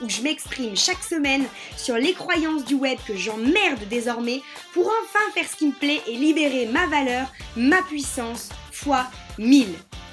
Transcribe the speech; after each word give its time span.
où 0.00 0.08
je 0.08 0.22
m'exprime 0.22 0.76
chaque 0.76 1.02
semaine 1.02 1.44
sur 1.76 1.96
les 1.96 2.12
croyances 2.12 2.64
du 2.64 2.74
web 2.74 2.98
que 3.06 3.16
j'emmerde 3.16 3.80
désormais 3.88 4.42
pour 4.72 4.86
enfin 4.86 5.24
faire 5.34 5.48
ce 5.48 5.56
qui 5.56 5.66
me 5.66 5.72
plaît 5.72 6.00
et 6.06 6.16
libérer 6.16 6.66
ma 6.66 6.86
valeur, 6.86 7.26
ma 7.56 7.82
puissance 7.82 8.48
fois 8.72 9.06
1000. 9.38 9.66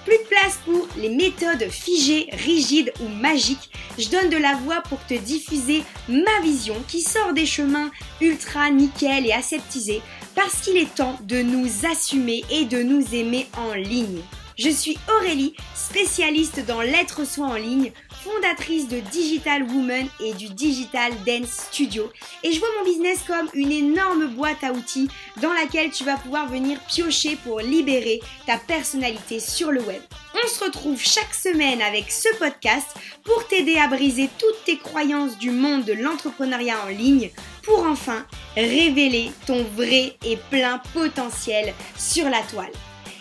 Plus 0.06 0.18
de 0.18 0.30
place 0.30 0.60
pour 0.64 0.88
les 0.98 1.10
méthodes 1.10 1.70
figées, 1.70 2.30
rigides 2.32 2.94
ou 3.02 3.10
magiques. 3.10 3.72
Je 3.98 4.08
donne 4.08 4.30
de 4.30 4.38
la 4.38 4.56
voix 4.56 4.82
pour 4.82 5.06
te 5.06 5.14
diffuser 5.14 5.84
ma 6.08 6.40
vision 6.42 6.76
qui 6.88 7.02
sort 7.02 7.34
des 7.34 7.46
chemins 7.46 7.92
ultra 8.22 8.70
nickel 8.70 9.26
et 9.26 9.34
aseptisés 9.34 10.02
parce 10.34 10.62
qu'il 10.62 10.78
est 10.78 10.96
temps 10.96 11.18
de 11.24 11.42
nous 11.42 11.86
assumer 11.92 12.46
et 12.50 12.66
de 12.66 12.82
nous 12.84 13.16
aimer 13.16 13.48
en 13.58 13.74
ligne. 13.74 14.22
Je 14.58 14.70
suis 14.70 14.98
Aurélie, 15.16 15.56
spécialiste 15.76 16.66
dans 16.66 16.82
l'être 16.82 17.28
soi 17.28 17.48
en 17.48 17.56
ligne, 17.56 17.92
fondatrice 18.28 18.88
de 18.88 19.00
Digital 19.00 19.64
Woman 19.64 20.08
et 20.20 20.34
du 20.34 20.50
Digital 20.50 21.14
Dance 21.26 21.68
Studio. 21.72 22.12
Et 22.44 22.52
je 22.52 22.60
vois 22.60 22.68
mon 22.78 22.86
business 22.86 23.20
comme 23.26 23.50
une 23.54 23.72
énorme 23.72 24.28
boîte 24.28 24.64
à 24.64 24.72
outils 24.74 25.08
dans 25.42 25.54
laquelle 25.54 25.92
tu 25.92 26.04
vas 26.04 26.18
pouvoir 26.18 26.48
venir 26.48 26.80
piocher 26.88 27.38
pour 27.44 27.60
libérer 27.60 28.20
ta 28.46 28.58
personnalité 28.58 29.40
sur 29.40 29.72
le 29.72 29.82
web. 29.82 30.02
On 30.44 30.48
se 30.48 30.64
retrouve 30.64 31.02
chaque 31.02 31.34
semaine 31.34 31.82
avec 31.82 32.12
ce 32.12 32.28
podcast 32.38 32.88
pour 33.24 33.48
t'aider 33.48 33.78
à 33.78 33.88
briser 33.88 34.30
toutes 34.38 34.64
tes 34.66 34.78
croyances 34.78 35.38
du 35.38 35.52
monde 35.52 35.86
de 35.86 35.94
l'entrepreneuriat 35.94 36.84
en 36.86 36.90
ligne 36.90 37.32
pour 37.64 37.86
enfin 37.86 38.26
révéler 38.56 39.32
ton 39.46 39.64
vrai 39.76 40.18
et 40.26 40.38
plein 40.50 40.80
potentiel 40.94 41.74
sur 41.98 42.30
la 42.30 42.42
toile. 42.42 42.72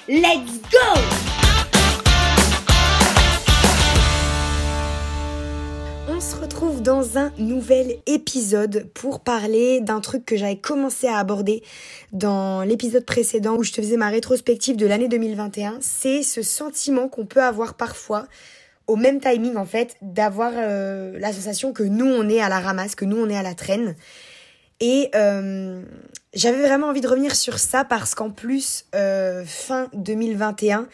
Let's 0.08 0.60
go 0.70 1.45
On 6.16 6.20
se 6.20 6.36
retrouve 6.36 6.80
dans 6.80 7.18
un 7.18 7.30
nouvel 7.36 7.96
épisode 8.06 8.88
pour 8.94 9.20
parler 9.20 9.82
d'un 9.82 10.00
truc 10.00 10.24
que 10.24 10.34
j'avais 10.34 10.56
commencé 10.56 11.06
à 11.06 11.18
aborder 11.18 11.62
dans 12.12 12.62
l'épisode 12.62 13.04
précédent 13.04 13.56
où 13.56 13.62
je 13.62 13.70
te 13.72 13.82
faisais 13.82 13.98
ma 13.98 14.08
rétrospective 14.08 14.76
de 14.76 14.86
l'année 14.86 15.08
2021. 15.08 15.76
C'est 15.82 16.22
ce 16.22 16.40
sentiment 16.40 17.08
qu'on 17.08 17.26
peut 17.26 17.42
avoir 17.42 17.74
parfois 17.74 18.28
au 18.86 18.96
même 18.96 19.20
timing 19.20 19.56
en 19.56 19.66
fait 19.66 19.96
d'avoir 20.00 20.52
euh, 20.56 21.18
la 21.18 21.34
sensation 21.34 21.74
que 21.74 21.82
nous 21.82 22.06
on 22.06 22.26
est 22.30 22.40
à 22.40 22.48
la 22.48 22.60
ramasse, 22.60 22.94
que 22.94 23.04
nous 23.04 23.18
on 23.18 23.28
est 23.28 23.36
à 23.36 23.42
la 23.42 23.54
traîne 23.54 23.94
et 24.80 25.10
euh, 25.14 25.82
j'avais 26.34 26.60
vraiment 26.60 26.88
envie 26.88 27.00
de 27.00 27.08
revenir 27.08 27.34
sur 27.34 27.58
ça 27.58 27.84
parce 27.84 28.14
qu'en 28.14 28.30
plus, 28.30 28.84
euh, 28.94 29.42
fin 29.46 29.88
2021, 29.94 30.86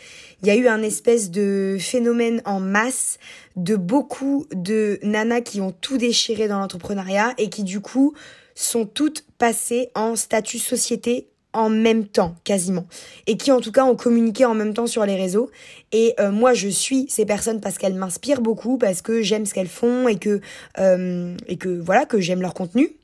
il 0.42 0.48
y 0.48 0.50
a 0.50 0.56
eu 0.56 0.68
un 0.68 0.82
espèce 0.82 1.30
de 1.30 1.76
phénomène 1.80 2.42
en 2.44 2.60
masse 2.60 3.18
de 3.56 3.74
beaucoup 3.74 4.46
de 4.54 5.00
nanas 5.02 5.40
qui 5.40 5.60
ont 5.60 5.72
tout 5.72 5.98
déchiré 5.98 6.46
dans 6.46 6.60
l'entrepreneuriat 6.60 7.34
et 7.38 7.48
qui 7.48 7.64
du 7.64 7.80
coup 7.80 8.14
sont 8.54 8.86
toutes 8.86 9.24
passées 9.38 9.90
en 9.94 10.14
statut 10.14 10.58
société 10.58 11.28
en 11.52 11.68
même 11.68 12.06
temps 12.06 12.36
quasiment. 12.44 12.86
Et 13.26 13.36
qui 13.36 13.50
en 13.50 13.60
tout 13.60 13.72
cas 13.72 13.84
ont 13.84 13.96
communiqué 13.96 14.44
en 14.44 14.54
même 14.54 14.72
temps 14.72 14.86
sur 14.86 15.04
les 15.04 15.16
réseaux. 15.16 15.50
Et 15.90 16.14
euh, 16.20 16.30
moi 16.30 16.54
je 16.54 16.68
suis 16.68 17.06
ces 17.10 17.26
personnes 17.26 17.60
parce 17.60 17.78
qu'elles 17.78 17.94
m'inspirent 17.94 18.40
beaucoup 18.40 18.78
parce 18.78 19.02
que 19.02 19.22
j'aime 19.22 19.44
ce 19.44 19.52
qu'elles 19.52 19.68
font 19.68 20.06
et 20.06 20.16
que 20.18 20.40
et 20.78 21.56
que 21.56 21.80
voilà 21.80 22.06
que 22.06 22.20
j'aime 22.20 22.40
leur 22.40 22.54
contenu 22.54 22.96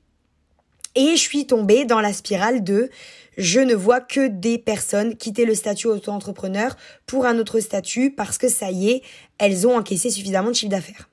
et 0.98 1.12
je 1.12 1.22
suis 1.22 1.46
tombée 1.46 1.84
dans 1.84 2.00
la 2.00 2.12
spirale 2.12 2.64
de 2.64 2.90
je 3.36 3.60
ne 3.60 3.74
vois 3.74 4.00
que 4.00 4.26
des 4.26 4.58
personnes 4.58 5.16
quitter 5.16 5.44
le 5.44 5.54
statut 5.54 5.86
auto-entrepreneur 5.86 6.76
pour 7.06 7.24
un 7.24 7.38
autre 7.38 7.60
statut 7.60 8.10
parce 8.10 8.36
que 8.36 8.48
ça 8.48 8.72
y 8.72 8.90
est, 8.90 9.02
elles 9.38 9.64
ont 9.68 9.76
encaissé 9.76 10.10
suffisamment 10.10 10.48
de 10.50 10.56
chiffre 10.56 10.72
d'affaires. 10.72 11.08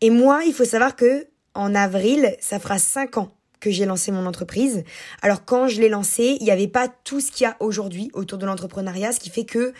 Et 0.00 0.10
moi, 0.10 0.40
il 0.44 0.52
faut 0.52 0.64
savoir 0.64 0.96
que 0.96 1.28
en 1.54 1.72
avril, 1.76 2.34
ça 2.40 2.58
fera 2.58 2.80
5 2.80 3.18
ans 3.18 3.30
que 3.60 3.70
j'ai 3.70 3.86
lancé 3.86 4.10
mon 4.10 4.26
entreprise. 4.26 4.82
Alors 5.22 5.44
quand 5.44 5.68
je 5.68 5.80
l'ai 5.80 5.88
lancé, 5.88 6.36
il 6.40 6.44
n'y 6.44 6.50
avait 6.50 6.66
pas 6.66 6.88
tout 6.88 7.20
ce 7.20 7.30
qu'il 7.30 7.44
y 7.44 7.46
a 7.46 7.56
aujourd'hui 7.60 8.10
autour 8.14 8.38
de 8.38 8.46
l'entrepreneuriat, 8.46 9.12
ce 9.12 9.20
qui 9.20 9.30
fait 9.30 9.44
que 9.44 9.72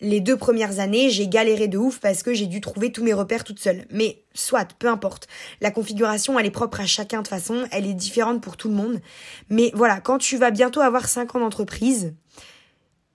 les 0.00 0.20
deux 0.20 0.36
premières 0.36 0.78
années, 0.78 1.10
j'ai 1.10 1.26
galéré 1.26 1.66
de 1.66 1.76
ouf 1.76 1.98
parce 1.98 2.22
que 2.22 2.32
j'ai 2.32 2.46
dû 2.46 2.60
trouver 2.60 2.92
tous 2.92 3.02
mes 3.02 3.12
repères 3.12 3.44
toute 3.44 3.58
seule. 3.58 3.84
Mais 3.90 4.22
soit, 4.32 4.68
peu 4.78 4.88
importe. 4.88 5.26
La 5.60 5.70
configuration, 5.70 6.38
elle 6.38 6.46
est 6.46 6.50
propre 6.50 6.80
à 6.80 6.86
chacun 6.86 7.22
de 7.22 7.28
façon, 7.28 7.66
elle 7.72 7.86
est 7.86 7.94
différente 7.94 8.40
pour 8.40 8.56
tout 8.56 8.68
le 8.68 8.74
monde. 8.74 9.00
Mais 9.50 9.72
voilà, 9.74 10.00
quand 10.00 10.18
tu 10.18 10.36
vas 10.36 10.50
bientôt 10.50 10.80
avoir 10.80 11.08
5 11.08 11.34
ans 11.34 11.40
d'entreprise 11.40 12.14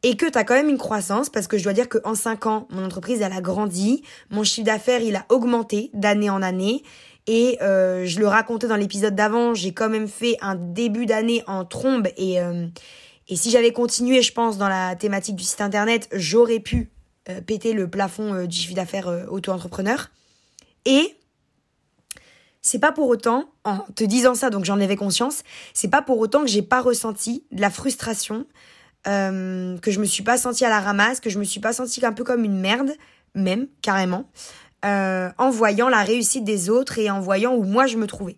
et 0.05 0.17
que 0.17 0.25
tu 0.25 0.37
as 0.37 0.43
quand 0.43 0.55
même 0.55 0.67
une 0.67 0.77
croissance, 0.77 1.29
parce 1.29 1.47
que 1.47 1.57
je 1.57 1.63
dois 1.63 1.71
dire 1.71 1.87
qu'en 1.87 2.15
5 2.15 2.45
ans, 2.47 2.67
mon 2.69 2.83
entreprise, 2.83 3.21
elle 3.21 3.31
a 3.31 3.39
grandi, 3.39 4.03
mon 4.29 4.43
chiffre 4.43 4.65
d'affaires, 4.65 5.01
il 5.01 5.15
a 5.15 5.25
augmenté 5.29 5.89
d'année 5.93 6.29
en 6.29 6.41
année. 6.41 6.83
Et 7.25 7.57
euh, 7.61 8.05
je 8.05 8.19
le 8.19 8.27
racontais 8.27 8.67
dans 8.67 8.75
l'épisode 8.75 9.15
d'avant, 9.15 9.53
j'ai 9.53 9.73
quand 9.73 9.87
même 9.87 10.09
fait 10.09 10.35
un 10.41 10.55
début 10.55 11.05
d'année 11.05 11.43
en 11.47 11.63
trombe 11.63 12.09
et... 12.17 12.41
Euh, 12.41 12.67
et 13.27 13.35
si 13.35 13.49
j'avais 13.49 13.71
continué, 13.71 14.21
je 14.21 14.33
pense, 14.33 14.57
dans 14.57 14.67
la 14.67 14.95
thématique 14.95 15.35
du 15.35 15.43
site 15.43 15.61
internet, 15.61 16.09
j'aurais 16.11 16.59
pu 16.59 16.91
euh, 17.29 17.39
péter 17.39 17.73
le 17.73 17.89
plafond 17.89 18.33
euh, 18.33 18.47
du 18.47 18.57
chiffre 18.57 18.73
d'affaires 18.73 19.07
euh, 19.07 19.25
auto-entrepreneur. 19.27 20.09
Et 20.85 21.15
c'est 22.61 22.79
pas 22.79 22.91
pour 22.91 23.07
autant, 23.07 23.49
en 23.63 23.79
te 23.95 24.03
disant 24.03 24.35
ça, 24.35 24.49
donc 24.49 24.65
j'en 24.65 24.79
avais 24.79 24.97
conscience, 24.97 25.43
c'est 25.73 25.87
pas 25.87 26.01
pour 26.01 26.19
autant 26.19 26.41
que 26.41 26.47
j'ai 26.47 26.61
pas 26.61 26.81
ressenti 26.81 27.45
de 27.51 27.61
la 27.61 27.69
frustration, 27.69 28.45
que 29.05 29.79
je 29.85 29.99
me 29.99 30.05
suis 30.05 30.23
pas 30.23 30.37
sentie 30.37 30.63
à 30.63 30.69
la 30.69 30.79
ramasse, 30.79 31.19
que 31.19 31.29
je 31.29 31.37
me 31.37 31.43
suis 31.43 31.59
pas 31.59 31.73
sentie 31.73 32.05
un 32.05 32.13
peu 32.13 32.23
comme 32.23 32.45
une 32.45 32.57
merde, 32.57 32.91
même 33.35 33.67
carrément, 33.81 34.29
en 34.81 35.49
voyant 35.49 35.89
la 35.89 36.03
réussite 36.03 36.45
des 36.45 36.69
autres 36.69 36.99
et 36.99 37.09
en 37.09 37.19
voyant 37.19 37.53
où 37.53 37.63
moi 37.63 37.85
je 37.85 37.97
me 37.97 38.07
trouvais. 38.07 38.37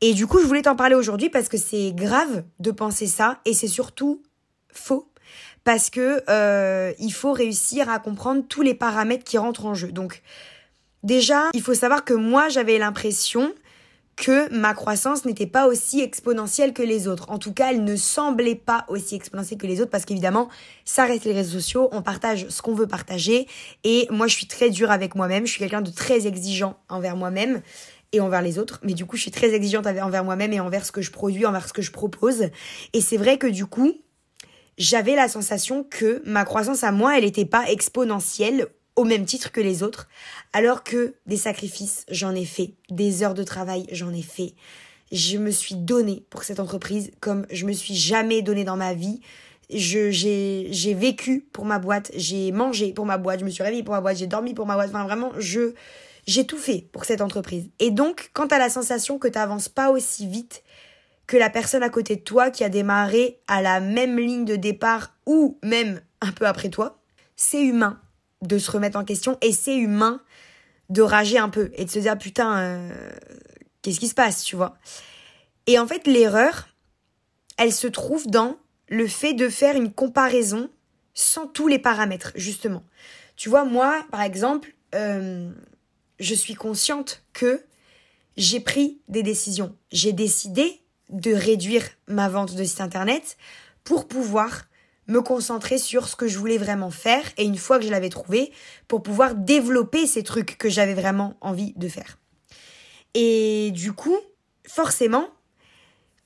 Et 0.00 0.14
du 0.14 0.26
coup, 0.26 0.40
je 0.40 0.46
voulais 0.46 0.62
t'en 0.62 0.76
parler 0.76 0.94
aujourd'hui 0.94 1.28
parce 1.28 1.48
que 1.48 1.58
c'est 1.58 1.92
grave 1.92 2.44
de 2.58 2.70
penser 2.70 3.06
ça 3.06 3.38
et 3.44 3.52
c'est 3.52 3.68
surtout 3.68 4.22
faux 4.72 5.10
parce 5.62 5.90
que 5.90 6.22
euh, 6.30 6.92
il 6.98 7.12
faut 7.12 7.32
réussir 7.32 7.90
à 7.90 7.98
comprendre 7.98 8.44
tous 8.48 8.62
les 8.62 8.74
paramètres 8.74 9.24
qui 9.24 9.36
rentrent 9.36 9.66
en 9.66 9.74
jeu. 9.74 9.92
Donc 9.92 10.22
déjà, 11.02 11.50
il 11.52 11.60
faut 11.60 11.74
savoir 11.74 12.04
que 12.04 12.14
moi, 12.14 12.48
j'avais 12.48 12.78
l'impression 12.78 13.52
que 14.16 14.52
ma 14.54 14.74
croissance 14.74 15.24
n'était 15.24 15.46
pas 15.46 15.66
aussi 15.66 16.00
exponentielle 16.00 16.74
que 16.74 16.82
les 16.82 17.08
autres. 17.08 17.30
En 17.30 17.38
tout 17.38 17.54
cas, 17.54 17.70
elle 17.70 17.84
ne 17.84 17.96
semblait 17.96 18.54
pas 18.54 18.84
aussi 18.88 19.14
exponentielle 19.14 19.58
que 19.58 19.66
les 19.66 19.80
autres 19.80 19.90
parce 19.90 20.04
qu'évidemment, 20.04 20.48
ça 20.84 21.04
reste 21.04 21.24
les 21.24 21.32
réseaux 21.32 21.58
sociaux, 21.58 21.88
on 21.92 22.02
partage 22.02 22.46
ce 22.48 22.60
qu'on 22.60 22.74
veut 22.74 22.86
partager 22.86 23.46
et 23.82 24.06
moi 24.10 24.26
je 24.26 24.34
suis 24.36 24.46
très 24.46 24.68
dure 24.68 24.90
avec 24.90 25.14
moi-même, 25.14 25.46
je 25.46 25.52
suis 25.52 25.58
quelqu'un 25.58 25.80
de 25.80 25.90
très 25.90 26.26
exigeant 26.26 26.78
envers 26.90 27.16
moi-même 27.16 27.62
et 28.12 28.20
envers 28.20 28.42
les 28.42 28.58
autres. 28.58 28.80
Mais 28.82 28.94
du 28.94 29.04
coup, 29.06 29.16
je 29.16 29.22
suis 29.22 29.30
très 29.30 29.54
exigeante 29.54 29.86
envers 29.86 30.24
moi-même 30.24 30.52
et 30.52 30.60
envers 30.60 30.84
ce 30.84 30.92
que 30.92 31.02
je 31.02 31.10
produis, 31.10 31.46
envers 31.46 31.68
ce 31.68 31.72
que 31.72 31.82
je 31.82 31.92
propose. 31.92 32.48
Et 32.92 33.00
c'est 33.00 33.16
vrai 33.16 33.38
que 33.38 33.46
du 33.46 33.66
coup, 33.66 33.92
j'avais 34.78 35.14
la 35.14 35.28
sensation 35.28 35.84
que 35.84 36.22
ma 36.24 36.44
croissance 36.44 36.84
à 36.84 36.92
moi, 36.92 37.16
elle 37.16 37.24
n'était 37.24 37.44
pas 37.44 37.70
exponentielle 37.70 38.66
au 38.96 39.04
même 39.04 39.24
titre 39.24 39.52
que 39.52 39.60
les 39.60 39.82
autres, 39.82 40.08
alors 40.52 40.82
que 40.82 41.14
des 41.26 41.36
sacrifices, 41.36 42.04
j'en 42.10 42.34
ai 42.34 42.44
fait, 42.44 42.74
des 42.90 43.22
heures 43.22 43.34
de 43.34 43.44
travail, 43.44 43.86
j'en 43.92 44.12
ai 44.12 44.22
fait. 44.22 44.54
Je 45.12 45.38
me 45.38 45.50
suis 45.50 45.74
donnée 45.74 46.24
pour 46.30 46.44
cette 46.44 46.60
entreprise 46.60 47.10
comme 47.20 47.46
je 47.50 47.66
me 47.66 47.72
suis 47.72 47.94
jamais 47.94 48.42
donnée 48.42 48.64
dans 48.64 48.76
ma 48.76 48.94
vie. 48.94 49.20
J'ai 49.70 50.94
vécu 50.94 51.46
pour 51.52 51.64
ma 51.64 51.78
boîte, 51.78 52.10
j'ai 52.14 52.52
mangé 52.52 52.92
pour 52.92 53.06
ma 53.06 53.18
boîte, 53.18 53.40
je 53.40 53.44
me 53.44 53.50
suis 53.50 53.62
réveillée 53.62 53.82
pour 53.82 53.94
ma 53.94 54.00
boîte, 54.00 54.16
j'ai 54.16 54.26
dormi 54.26 54.54
pour 54.54 54.66
ma 54.66 54.74
boîte. 54.74 54.90
Enfin, 54.90 55.04
vraiment, 55.04 55.32
je, 55.38 55.74
j'ai 56.30 56.46
tout 56.46 56.58
fait 56.58 56.88
pour 56.92 57.04
cette 57.04 57.22
entreprise. 57.22 57.70
Et 57.80 57.90
donc, 57.90 58.30
quand 58.34 58.46
tu 58.46 58.54
as 58.54 58.58
la 58.58 58.70
sensation 58.70 59.18
que 59.18 59.26
tu 59.26 59.36
n'avances 59.36 59.68
pas 59.68 59.90
aussi 59.90 60.28
vite 60.28 60.62
que 61.26 61.36
la 61.36 61.50
personne 61.50 61.82
à 61.82 61.88
côté 61.88 62.14
de 62.14 62.20
toi 62.20 62.50
qui 62.50 62.62
a 62.62 62.68
démarré 62.68 63.40
à 63.48 63.62
la 63.62 63.80
même 63.80 64.16
ligne 64.16 64.44
de 64.44 64.54
départ 64.54 65.16
ou 65.26 65.58
même 65.64 66.00
un 66.20 66.30
peu 66.30 66.46
après 66.46 66.68
toi, 66.68 67.02
c'est 67.34 67.60
humain 67.60 68.00
de 68.42 68.58
se 68.58 68.70
remettre 68.70 68.96
en 68.96 69.04
question 69.04 69.38
et 69.40 69.52
c'est 69.52 69.76
humain 69.76 70.20
de 70.88 71.02
rager 71.02 71.38
un 71.38 71.48
peu 71.48 71.72
et 71.74 71.84
de 71.84 71.90
se 71.90 71.98
dire 71.98 72.16
putain, 72.16 72.58
euh, 72.58 73.10
qu'est-ce 73.82 73.98
qui 73.98 74.08
se 74.08 74.14
passe, 74.14 74.44
tu 74.44 74.54
vois? 74.54 74.76
Et 75.66 75.80
en 75.80 75.86
fait, 75.88 76.06
l'erreur, 76.06 76.68
elle 77.58 77.72
se 77.72 77.88
trouve 77.88 78.28
dans 78.28 78.56
le 78.88 79.08
fait 79.08 79.34
de 79.34 79.48
faire 79.48 79.74
une 79.74 79.92
comparaison 79.92 80.70
sans 81.12 81.48
tous 81.48 81.66
les 81.66 81.80
paramètres, 81.80 82.32
justement. 82.36 82.84
Tu 83.34 83.48
vois, 83.48 83.64
moi, 83.64 84.04
par 84.12 84.22
exemple, 84.22 84.74
euh, 84.94 85.50
je 86.20 86.34
suis 86.34 86.54
consciente 86.54 87.24
que 87.32 87.64
j'ai 88.36 88.60
pris 88.60 89.00
des 89.08 89.22
décisions. 89.22 89.74
J'ai 89.90 90.12
décidé 90.12 90.80
de 91.08 91.32
réduire 91.32 91.82
ma 92.06 92.28
vente 92.28 92.54
de 92.54 92.62
site 92.62 92.80
internet 92.80 93.36
pour 93.82 94.06
pouvoir 94.06 94.66
me 95.08 95.20
concentrer 95.22 95.78
sur 95.78 96.06
ce 96.06 96.14
que 96.14 96.28
je 96.28 96.38
voulais 96.38 96.58
vraiment 96.58 96.90
faire 96.90 97.24
et 97.36 97.44
une 97.44 97.56
fois 97.56 97.78
que 97.80 97.84
je 97.84 97.90
l'avais 97.90 98.10
trouvé, 98.10 98.52
pour 98.86 99.02
pouvoir 99.02 99.34
développer 99.34 100.06
ces 100.06 100.22
trucs 100.22 100.56
que 100.56 100.68
j'avais 100.68 100.94
vraiment 100.94 101.34
envie 101.40 101.72
de 101.74 101.88
faire. 101.88 102.18
Et 103.14 103.72
du 103.72 103.92
coup, 103.92 104.16
forcément, 104.68 105.28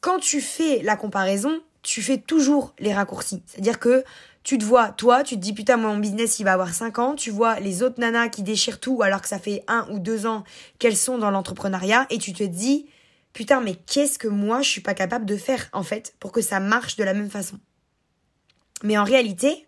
quand 0.02 0.18
tu 0.18 0.42
fais 0.42 0.82
la 0.82 0.96
comparaison, 0.96 1.62
tu 1.80 2.02
fais 2.02 2.18
toujours 2.18 2.74
les 2.78 2.92
raccourcis. 2.92 3.42
C'est-à-dire 3.46 3.78
que 3.78 4.04
tu 4.44 4.58
te 4.58 4.64
vois, 4.64 4.90
toi, 4.90 5.22
tu 5.24 5.36
te 5.36 5.40
dis 5.40 5.54
putain, 5.54 5.78
mon 5.78 5.96
business, 5.96 6.38
il 6.38 6.44
va 6.44 6.52
avoir 6.52 6.72
5 6.72 6.98
ans. 6.98 7.14
Tu 7.14 7.30
vois 7.30 7.58
les 7.60 7.82
autres 7.82 7.98
nanas 7.98 8.28
qui 8.28 8.42
déchirent 8.42 8.78
tout 8.78 9.02
alors 9.02 9.22
que 9.22 9.28
ça 9.28 9.38
fait 9.38 9.64
un 9.66 9.88
ou 9.90 9.98
deux 9.98 10.26
ans 10.26 10.44
qu'elles 10.78 10.96
sont 10.96 11.18
dans 11.18 11.30
l'entrepreneuriat 11.30 12.06
et 12.10 12.18
tu 12.18 12.32
te 12.34 12.44
dis 12.44 12.86
putain, 13.32 13.60
mais 13.60 13.74
qu'est-ce 13.74 14.18
que 14.18 14.28
moi, 14.28 14.62
je 14.62 14.68
suis 14.68 14.80
pas 14.80 14.94
capable 14.94 15.26
de 15.26 15.36
faire, 15.36 15.68
en 15.72 15.82
fait, 15.82 16.14
pour 16.20 16.30
que 16.30 16.40
ça 16.40 16.60
marche 16.60 16.96
de 16.96 17.04
la 17.04 17.14
même 17.14 17.30
façon? 17.30 17.58
Mais 18.82 18.96
en 18.96 19.04
réalité, 19.04 19.66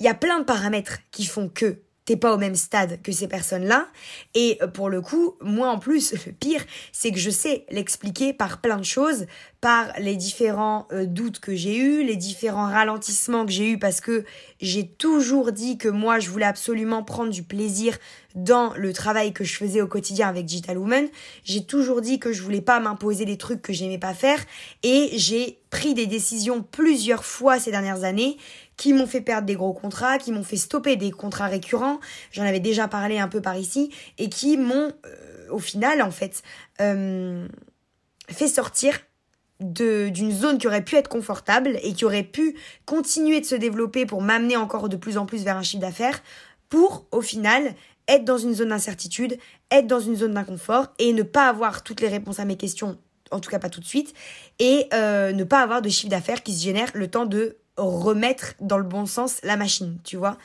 il 0.00 0.06
y 0.06 0.08
a 0.08 0.14
plein 0.14 0.38
de 0.38 0.44
paramètres 0.44 0.98
qui 1.10 1.24
font 1.24 1.48
que 1.48 1.80
pas 2.16 2.34
au 2.34 2.38
même 2.38 2.54
stade 2.54 3.00
que 3.02 3.12
ces 3.12 3.28
personnes-là. 3.28 3.88
Et 4.34 4.58
euh, 4.62 4.66
pour 4.66 4.88
le 4.88 5.00
coup, 5.00 5.36
moi 5.40 5.68
en 5.68 5.78
plus, 5.78 6.12
le 6.26 6.32
pire, 6.32 6.64
c'est 6.92 7.12
que 7.12 7.18
je 7.18 7.30
sais 7.30 7.64
l'expliquer 7.70 8.32
par 8.32 8.60
plein 8.60 8.78
de 8.78 8.84
choses, 8.84 9.26
par 9.60 9.88
les 9.98 10.16
différents 10.16 10.88
euh, 10.92 11.04
doutes 11.04 11.38
que 11.40 11.54
j'ai 11.54 11.76
eus, 11.76 12.02
les 12.02 12.16
différents 12.16 12.70
ralentissements 12.70 13.44
que 13.44 13.52
j'ai 13.52 13.70
eus 13.70 13.78
parce 13.78 14.00
que 14.00 14.24
j'ai 14.60 14.86
toujours 14.86 15.52
dit 15.52 15.76
que 15.76 15.88
moi 15.88 16.18
je 16.18 16.30
voulais 16.30 16.46
absolument 16.46 17.02
prendre 17.02 17.30
du 17.30 17.42
plaisir 17.42 17.98
dans 18.34 18.72
le 18.74 18.92
travail 18.92 19.32
que 19.32 19.44
je 19.44 19.56
faisais 19.56 19.82
au 19.82 19.86
quotidien 19.86 20.28
avec 20.28 20.46
Digital 20.46 20.78
Woman. 20.78 21.08
J'ai 21.44 21.64
toujours 21.64 22.00
dit 22.00 22.18
que 22.18 22.32
je 22.32 22.42
voulais 22.42 22.60
pas 22.60 22.80
m'imposer 22.80 23.24
des 23.24 23.36
trucs 23.36 23.60
que 23.60 23.72
j'aimais 23.72 23.98
pas 23.98 24.14
faire 24.14 24.38
et 24.82 25.10
j'ai 25.14 25.58
pris 25.70 25.94
des 25.94 26.06
décisions 26.06 26.62
plusieurs 26.62 27.24
fois 27.24 27.58
ces 27.58 27.70
dernières 27.70 28.04
années 28.04 28.38
qui 28.80 28.94
m'ont 28.94 29.06
fait 29.06 29.20
perdre 29.20 29.46
des 29.46 29.56
gros 29.56 29.74
contrats, 29.74 30.16
qui 30.16 30.32
m'ont 30.32 30.42
fait 30.42 30.56
stopper 30.56 30.96
des 30.96 31.10
contrats 31.10 31.48
récurrents, 31.48 32.00
j'en 32.32 32.44
avais 32.44 32.60
déjà 32.60 32.88
parlé 32.88 33.18
un 33.18 33.28
peu 33.28 33.42
par 33.42 33.54
ici, 33.58 33.90
et 34.16 34.30
qui 34.30 34.56
m'ont, 34.56 34.90
euh, 35.04 35.50
au 35.50 35.58
final, 35.58 36.00
en 36.00 36.10
fait, 36.10 36.42
euh, 36.80 37.46
fait 38.30 38.48
sortir 38.48 38.98
d'une 39.60 40.32
zone 40.32 40.56
qui 40.56 40.66
aurait 40.66 40.82
pu 40.82 40.96
être 40.96 41.08
confortable 41.08 41.78
et 41.82 41.92
qui 41.92 42.06
aurait 42.06 42.22
pu 42.22 42.56
continuer 42.86 43.40
de 43.40 43.44
se 43.44 43.54
développer 43.54 44.06
pour 44.06 44.22
m'amener 44.22 44.56
encore 44.56 44.88
de 44.88 44.96
plus 44.96 45.18
en 45.18 45.26
plus 45.26 45.44
vers 45.44 45.58
un 45.58 45.62
chiffre 45.62 45.82
d'affaires, 45.82 46.22
pour, 46.70 47.04
au 47.10 47.20
final, 47.20 47.74
être 48.08 48.24
dans 48.24 48.38
une 48.38 48.54
zone 48.54 48.70
d'incertitude, 48.70 49.36
être 49.70 49.86
dans 49.86 50.00
une 50.00 50.16
zone 50.16 50.32
d'inconfort 50.32 50.86
et 50.98 51.12
ne 51.12 51.22
pas 51.22 51.50
avoir 51.50 51.84
toutes 51.84 52.00
les 52.00 52.08
réponses 52.08 52.40
à 52.40 52.46
mes 52.46 52.56
questions, 52.56 52.96
en 53.30 53.40
tout 53.40 53.50
cas 53.50 53.58
pas 53.58 53.68
tout 53.68 53.80
de 53.80 53.84
suite, 53.84 54.14
et 54.58 54.86
euh, 54.94 55.32
ne 55.32 55.44
pas 55.44 55.60
avoir 55.60 55.82
de 55.82 55.90
chiffre 55.90 56.08
d'affaires 56.08 56.42
qui 56.42 56.54
se 56.54 56.64
génère 56.64 56.88
le 56.94 57.08
temps 57.08 57.26
de 57.26 57.58
remettre 57.88 58.54
dans 58.60 58.78
le 58.78 58.84
bon 58.84 59.06
sens 59.06 59.38
la 59.42 59.56
machine, 59.56 59.98
tu 60.04 60.16
vois. 60.16 60.36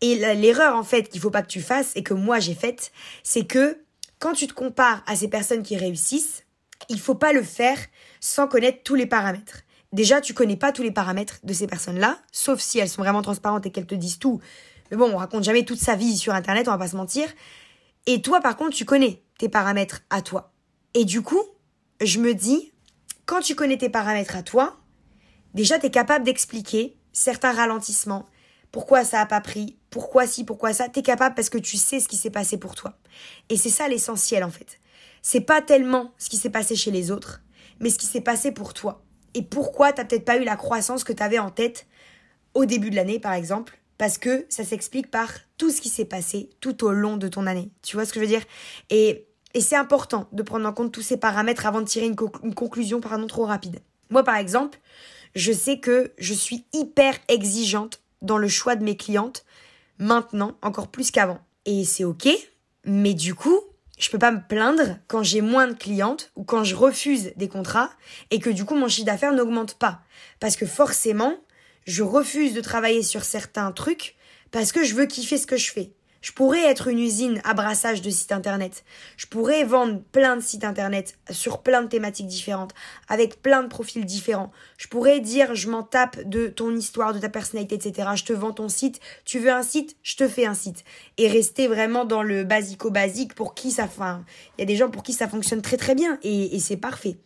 Et 0.00 0.14
l'erreur 0.16 0.76
en 0.76 0.82
fait 0.82 1.08
qu'il 1.08 1.20
faut 1.20 1.30
pas 1.30 1.42
que 1.42 1.48
tu 1.48 1.60
fasses 1.60 1.92
et 1.94 2.02
que 2.02 2.14
moi 2.14 2.40
j'ai 2.40 2.54
faite, 2.54 2.90
c'est 3.22 3.44
que 3.44 3.78
quand 4.18 4.32
tu 4.32 4.46
te 4.46 4.54
compares 4.54 5.02
à 5.06 5.16
ces 5.16 5.28
personnes 5.28 5.62
qui 5.62 5.76
réussissent, 5.76 6.44
il 6.88 6.98
faut 6.98 7.14
pas 7.14 7.32
le 7.32 7.42
faire 7.42 7.78
sans 8.20 8.46
connaître 8.46 8.82
tous 8.82 8.94
les 8.94 9.06
paramètres. 9.06 9.62
Déjà, 9.92 10.20
tu 10.20 10.34
connais 10.34 10.56
pas 10.56 10.72
tous 10.72 10.82
les 10.82 10.92
paramètres 10.92 11.40
de 11.42 11.52
ces 11.52 11.66
personnes-là, 11.66 12.18
sauf 12.30 12.60
si 12.60 12.78
elles 12.78 12.88
sont 12.88 13.02
vraiment 13.02 13.22
transparentes 13.22 13.66
et 13.66 13.70
qu'elles 13.70 13.86
te 13.86 13.94
disent 13.94 14.18
tout. 14.18 14.40
Mais 14.90 14.96
bon, 14.96 15.10
on 15.12 15.16
raconte 15.16 15.44
jamais 15.44 15.64
toute 15.64 15.80
sa 15.80 15.96
vie 15.96 16.16
sur 16.16 16.32
internet, 16.32 16.68
on 16.68 16.72
va 16.72 16.78
pas 16.78 16.88
se 16.88 16.96
mentir. 16.96 17.28
Et 18.06 18.22
toi 18.22 18.40
par 18.40 18.56
contre, 18.56 18.76
tu 18.76 18.84
connais 18.84 19.22
tes 19.38 19.48
paramètres 19.48 20.02
à 20.10 20.22
toi. 20.22 20.52
Et 20.94 21.04
du 21.04 21.22
coup, 21.22 21.42
je 22.00 22.18
me 22.20 22.34
dis 22.34 22.72
quand 23.26 23.40
tu 23.40 23.54
connais 23.54 23.78
tes 23.78 23.88
paramètres 23.88 24.36
à 24.36 24.42
toi, 24.42 24.79
déjà 25.54 25.78
tu 25.78 25.86
es 25.86 25.90
capable 25.90 26.24
d'expliquer 26.24 26.96
certains 27.12 27.52
ralentissements, 27.52 28.26
pourquoi 28.72 29.04
ça 29.04 29.20
a 29.20 29.26
pas 29.26 29.40
pris, 29.40 29.76
pourquoi 29.90 30.26
si, 30.26 30.44
pourquoi 30.44 30.72
ça, 30.72 30.88
tu 30.88 31.00
es 31.00 31.02
capable 31.02 31.34
parce 31.34 31.50
que 31.50 31.58
tu 31.58 31.76
sais 31.76 32.00
ce 32.00 32.08
qui 32.08 32.16
s'est 32.16 32.30
passé 32.30 32.56
pour 32.56 32.74
toi. 32.74 32.96
Et 33.48 33.56
c'est 33.56 33.70
ça 33.70 33.88
l'essentiel 33.88 34.44
en 34.44 34.50
fait. 34.50 34.80
C'est 35.22 35.40
pas 35.40 35.60
tellement 35.60 36.12
ce 36.18 36.28
qui 36.28 36.36
s'est 36.36 36.50
passé 36.50 36.76
chez 36.76 36.90
les 36.90 37.10
autres, 37.10 37.42
mais 37.80 37.90
ce 37.90 37.98
qui 37.98 38.06
s'est 38.06 38.20
passé 38.20 38.52
pour 38.52 38.74
toi. 38.74 39.02
Et 39.34 39.42
pourquoi 39.42 39.92
t'as 39.92 40.04
peut-être 40.04 40.24
pas 40.24 40.38
eu 40.38 40.44
la 40.44 40.56
croissance 40.56 41.04
que 41.04 41.12
tu 41.12 41.22
avais 41.22 41.38
en 41.38 41.50
tête 41.50 41.86
au 42.54 42.64
début 42.64 42.90
de 42.90 42.96
l'année 42.96 43.18
par 43.18 43.32
exemple, 43.32 43.78
parce 43.98 44.18
que 44.18 44.46
ça 44.48 44.64
s'explique 44.64 45.10
par 45.10 45.30
tout 45.58 45.70
ce 45.70 45.80
qui 45.80 45.88
s'est 45.88 46.04
passé 46.04 46.50
tout 46.60 46.84
au 46.84 46.92
long 46.92 47.16
de 47.16 47.28
ton 47.28 47.46
année. 47.46 47.70
Tu 47.82 47.96
vois 47.96 48.04
ce 48.04 48.12
que 48.12 48.20
je 48.20 48.24
veux 48.24 48.30
dire? 48.30 48.44
Et 48.88 49.26
et 49.52 49.60
c'est 49.60 49.76
important 49.76 50.28
de 50.32 50.42
prendre 50.42 50.66
en 50.68 50.72
compte 50.72 50.92
tous 50.92 51.02
ces 51.02 51.16
paramètres 51.16 51.66
avant 51.66 51.80
de 51.80 51.86
tirer 51.86 52.06
une, 52.06 52.16
une 52.44 52.54
conclusion 52.54 53.00
pardon, 53.00 53.26
trop 53.26 53.44
rapide. 53.44 53.80
Moi, 54.10 54.22
par 54.22 54.36
exemple, 54.36 54.78
je 55.34 55.52
sais 55.52 55.78
que 55.78 56.12
je 56.18 56.34
suis 56.34 56.64
hyper 56.72 57.14
exigeante 57.28 58.00
dans 58.22 58.38
le 58.38 58.48
choix 58.48 58.76
de 58.76 58.84
mes 58.84 58.96
clientes 58.96 59.44
maintenant, 59.98 60.56
encore 60.62 60.88
plus 60.88 61.10
qu'avant. 61.10 61.40
Et 61.66 61.84
c'est 61.84 62.04
ok, 62.04 62.28
mais 62.84 63.14
du 63.14 63.34
coup, 63.34 63.60
je 63.98 64.08
peux 64.10 64.18
pas 64.18 64.32
me 64.32 64.40
plaindre 64.46 64.96
quand 65.08 65.22
j'ai 65.22 65.42
moins 65.42 65.68
de 65.68 65.74
clientes 65.74 66.32
ou 66.34 66.42
quand 66.42 66.64
je 66.64 66.74
refuse 66.74 67.32
des 67.36 67.48
contrats 67.48 67.90
et 68.30 68.40
que 68.40 68.50
du 68.50 68.64
coup 68.64 68.74
mon 68.74 68.88
chiffre 68.88 69.06
d'affaires 69.06 69.34
n'augmente 69.34 69.74
pas. 69.74 70.00
Parce 70.40 70.56
que 70.56 70.66
forcément, 70.66 71.36
je 71.86 72.02
refuse 72.02 72.54
de 72.54 72.60
travailler 72.60 73.02
sur 73.02 73.24
certains 73.24 73.70
trucs 73.72 74.16
parce 74.50 74.72
que 74.72 74.84
je 74.84 74.94
veux 74.94 75.06
kiffer 75.06 75.36
ce 75.36 75.46
que 75.46 75.58
je 75.58 75.70
fais. 75.70 75.92
Je 76.20 76.32
pourrais 76.32 76.64
être 76.64 76.88
une 76.88 76.98
usine 76.98 77.40
à 77.44 77.54
brassage 77.54 78.02
de 78.02 78.10
sites 78.10 78.32
internet. 78.32 78.84
Je 79.16 79.26
pourrais 79.26 79.64
vendre 79.64 80.00
plein 80.12 80.36
de 80.36 80.42
sites 80.42 80.64
internet 80.64 81.18
sur 81.30 81.62
plein 81.62 81.82
de 81.82 81.88
thématiques 81.88 82.26
différentes, 82.26 82.74
avec 83.08 83.40
plein 83.40 83.62
de 83.62 83.68
profils 83.68 84.04
différents. 84.04 84.52
Je 84.76 84.88
pourrais 84.88 85.20
dire 85.20 85.54
je 85.54 85.70
m'en 85.70 85.82
tape 85.82 86.28
de 86.28 86.48
ton 86.48 86.76
histoire, 86.76 87.14
de 87.14 87.18
ta 87.18 87.30
personnalité, 87.30 87.76
etc. 87.76 88.10
Je 88.16 88.24
te 88.24 88.32
vends 88.32 88.52
ton 88.52 88.68
site. 88.68 89.00
Tu 89.24 89.38
veux 89.38 89.52
un 89.52 89.62
site, 89.62 89.96
je 90.02 90.16
te 90.16 90.28
fais 90.28 90.44
un 90.44 90.54
site. 90.54 90.84
Et 91.16 91.28
rester 91.28 91.68
vraiment 91.68 92.04
dans 92.04 92.22
le 92.22 92.44
basico-basique 92.44 93.34
pour 93.34 93.54
qui 93.54 93.70
ça. 93.70 93.84
Enfin, 93.84 94.24
il 94.58 94.60
y 94.60 94.64
a 94.64 94.66
des 94.66 94.76
gens 94.76 94.90
pour 94.90 95.02
qui 95.02 95.14
ça 95.14 95.26
fonctionne 95.26 95.62
très 95.62 95.78
très 95.78 95.94
bien 95.94 96.18
et, 96.22 96.54
et 96.54 96.58
c'est 96.58 96.76
parfait. 96.76 97.16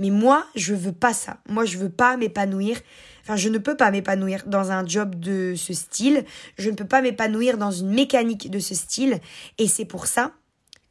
Mais 0.00 0.10
moi, 0.10 0.46
je 0.56 0.74
veux 0.74 0.92
pas 0.92 1.12
ça. 1.12 1.38
Moi, 1.48 1.64
je 1.64 1.78
veux 1.78 1.90
pas 1.90 2.16
m'épanouir 2.16 2.78
Enfin, 3.22 3.36
je 3.36 3.48
ne 3.48 3.58
peux 3.58 3.76
pas 3.76 3.90
m'épanouir 3.90 4.42
dans 4.46 4.72
un 4.72 4.84
job 4.84 5.14
de 5.14 5.54
ce 5.56 5.72
style. 5.72 6.24
Je 6.58 6.70
ne 6.70 6.74
peux 6.74 6.86
pas 6.86 7.02
m'épanouir 7.02 7.58
dans 7.58 7.70
une 7.70 7.90
mécanique 7.90 8.50
de 8.50 8.58
ce 8.58 8.74
style. 8.74 9.20
Et 9.58 9.68
c'est 9.68 9.84
pour 9.84 10.06
ça 10.06 10.32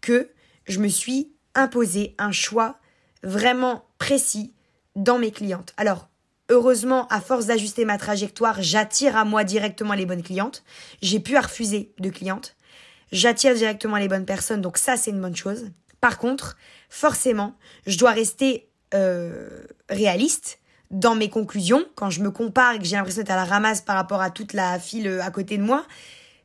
que 0.01 0.29
je 0.65 0.79
me 0.79 0.87
suis 0.87 1.33
imposé 1.55 2.15
un 2.17 2.31
choix 2.31 2.77
vraiment 3.23 3.85
précis 3.97 4.53
dans 4.95 5.17
mes 5.17 5.31
clientes. 5.31 5.73
Alors, 5.77 6.07
heureusement, 6.49 7.07
à 7.07 7.19
force 7.19 7.47
d'ajuster 7.47 7.83
ma 7.83 7.97
trajectoire, 7.97 8.61
j'attire 8.61 9.17
à 9.17 9.25
moi 9.25 9.43
directement 9.43 9.93
les 9.93 10.05
bonnes 10.05 10.23
clientes. 10.23 10.63
J'ai 11.01 11.19
pu 11.19 11.37
refuser 11.37 11.93
de 11.99 12.09
clientes. 12.09 12.55
J'attire 13.11 13.55
directement 13.55 13.97
les 13.97 14.07
bonnes 14.07 14.25
personnes, 14.25 14.61
donc 14.61 14.77
ça, 14.77 14.95
c'est 14.95 15.11
une 15.11 15.19
bonne 15.19 15.35
chose. 15.35 15.71
Par 15.99 16.19
contre, 16.19 16.55
forcément, 16.89 17.57
je 17.87 17.97
dois 17.97 18.11
rester 18.11 18.68
euh, 18.93 19.63
réaliste 19.89 20.59
dans 20.91 21.15
mes 21.15 21.29
conclusions, 21.29 21.85
quand 21.95 22.09
je 22.09 22.21
me 22.21 22.31
compare 22.31 22.73
et 22.73 22.79
que 22.79 22.85
j'ai 22.85 22.95
l'impression 22.95 23.21
d'être 23.21 23.31
à 23.31 23.35
la 23.35 23.45
ramasse 23.45 23.81
par 23.81 23.95
rapport 23.95 24.21
à 24.21 24.31
toute 24.31 24.53
la 24.53 24.79
file 24.79 25.07
euh, 25.07 25.23
à 25.23 25.29
côté 25.29 25.57
de 25.57 25.63
moi, 25.63 25.85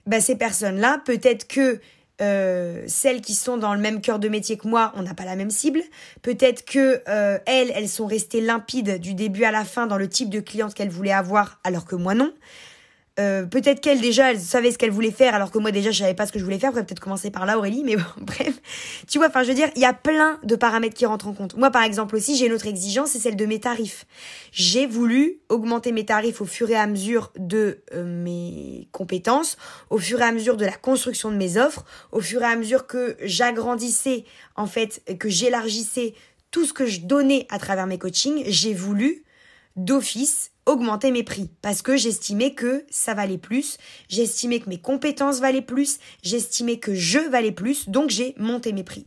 bah 0.06 0.20
ces 0.20 0.36
personnes-là, 0.36 1.00
peut-être 1.04 1.48
que 1.48 1.80
euh, 2.20 2.84
celles 2.86 3.22
qui 3.22 3.34
sont 3.34 3.56
dans 3.56 3.72
le 3.74 3.80
même 3.80 4.00
cœur 4.00 4.18
de 4.18 4.28
métier 4.28 4.58
que 4.58 4.68
moi, 4.68 4.92
on 4.96 5.02
n'a 5.02 5.14
pas 5.14 5.24
la 5.24 5.34
même 5.34 5.50
cible. 5.50 5.80
Peut-être 6.22 6.64
que 6.64 7.02
elles, 7.46 7.72
elles 7.74 7.88
sont 7.88 8.06
restées 8.06 8.42
limpides 8.42 9.00
du 9.00 9.14
début 9.14 9.44
à 9.44 9.50
la 9.50 9.64
fin 9.64 9.86
dans 9.86 9.96
le 9.96 10.08
type 10.08 10.28
de 10.28 10.40
cliente 10.40 10.74
qu'elles 10.74 10.90
voulaient 10.90 11.12
avoir, 11.12 11.58
alors 11.64 11.86
que 11.86 11.96
moi 11.96 12.14
non. 12.14 12.32
Euh, 13.20 13.46
peut-être 13.46 13.80
qu'elle 13.80 14.00
déjà, 14.00 14.32
elle 14.32 14.40
savait 14.40 14.72
ce 14.72 14.78
qu'elle 14.78 14.90
voulait 14.90 15.12
faire, 15.12 15.34
alors 15.34 15.52
que 15.52 15.58
moi 15.58 15.70
déjà, 15.70 15.92
je 15.92 16.00
savais 16.00 16.14
pas 16.14 16.26
ce 16.26 16.32
que 16.32 16.40
je 16.40 16.44
voulais 16.44 16.58
faire. 16.58 16.72
peut-être 16.72 16.98
commencer 16.98 17.30
par 17.30 17.46
là, 17.46 17.58
Aurélie, 17.58 17.84
mais 17.84 17.94
bon, 17.94 18.02
bref. 18.20 18.60
Tu 19.06 19.18
vois, 19.18 19.28
enfin, 19.28 19.44
je 19.44 19.48
veux 19.48 19.54
dire, 19.54 19.70
il 19.76 19.82
y 19.82 19.84
a 19.84 19.92
plein 19.92 20.40
de 20.42 20.56
paramètres 20.56 20.96
qui 20.96 21.06
rentrent 21.06 21.28
en 21.28 21.32
compte. 21.32 21.56
Moi, 21.56 21.70
par 21.70 21.84
exemple 21.84 22.16
aussi, 22.16 22.36
j'ai 22.36 22.46
une 22.46 22.52
autre 22.52 22.66
exigence, 22.66 23.10
c'est 23.10 23.20
celle 23.20 23.36
de 23.36 23.46
mes 23.46 23.60
tarifs. 23.60 24.04
J'ai 24.50 24.86
voulu 24.86 25.38
augmenter 25.48 25.92
mes 25.92 26.04
tarifs 26.04 26.40
au 26.40 26.44
fur 26.44 26.68
et 26.70 26.76
à 26.76 26.88
mesure 26.88 27.32
de 27.38 27.78
euh, 27.94 28.04
mes 28.04 28.88
compétences, 28.90 29.56
au 29.90 29.98
fur 29.98 30.20
et 30.20 30.24
à 30.24 30.32
mesure 30.32 30.56
de 30.56 30.64
la 30.64 30.72
construction 30.72 31.30
de 31.30 31.36
mes 31.36 31.56
offres, 31.56 31.84
au 32.10 32.20
fur 32.20 32.42
et 32.42 32.46
à 32.46 32.56
mesure 32.56 32.88
que 32.88 33.16
j'agrandissais, 33.22 34.24
en 34.56 34.66
fait, 34.66 35.02
que 35.20 35.28
j'élargissais 35.28 36.14
tout 36.50 36.64
ce 36.64 36.72
que 36.72 36.86
je 36.86 37.00
donnais 37.00 37.46
à 37.50 37.58
travers 37.58 37.86
mes 37.86 37.98
coachings, 37.98 38.42
j'ai 38.46 38.74
voulu 38.74 39.24
d'office 39.76 40.52
augmenter 40.66 41.10
mes 41.10 41.22
prix 41.22 41.50
parce 41.62 41.82
que 41.82 41.96
j'estimais 41.96 42.54
que 42.54 42.84
ça 42.90 43.14
valait 43.14 43.38
plus, 43.38 43.78
j'estimais 44.08 44.60
que 44.60 44.68
mes 44.68 44.80
compétences 44.80 45.40
valaient 45.40 45.62
plus, 45.62 45.98
j'estimais 46.22 46.78
que 46.78 46.94
je 46.94 47.18
valais 47.18 47.52
plus, 47.52 47.88
donc 47.88 48.10
j'ai 48.10 48.34
monté 48.38 48.72
mes 48.72 48.84
prix. 48.84 49.06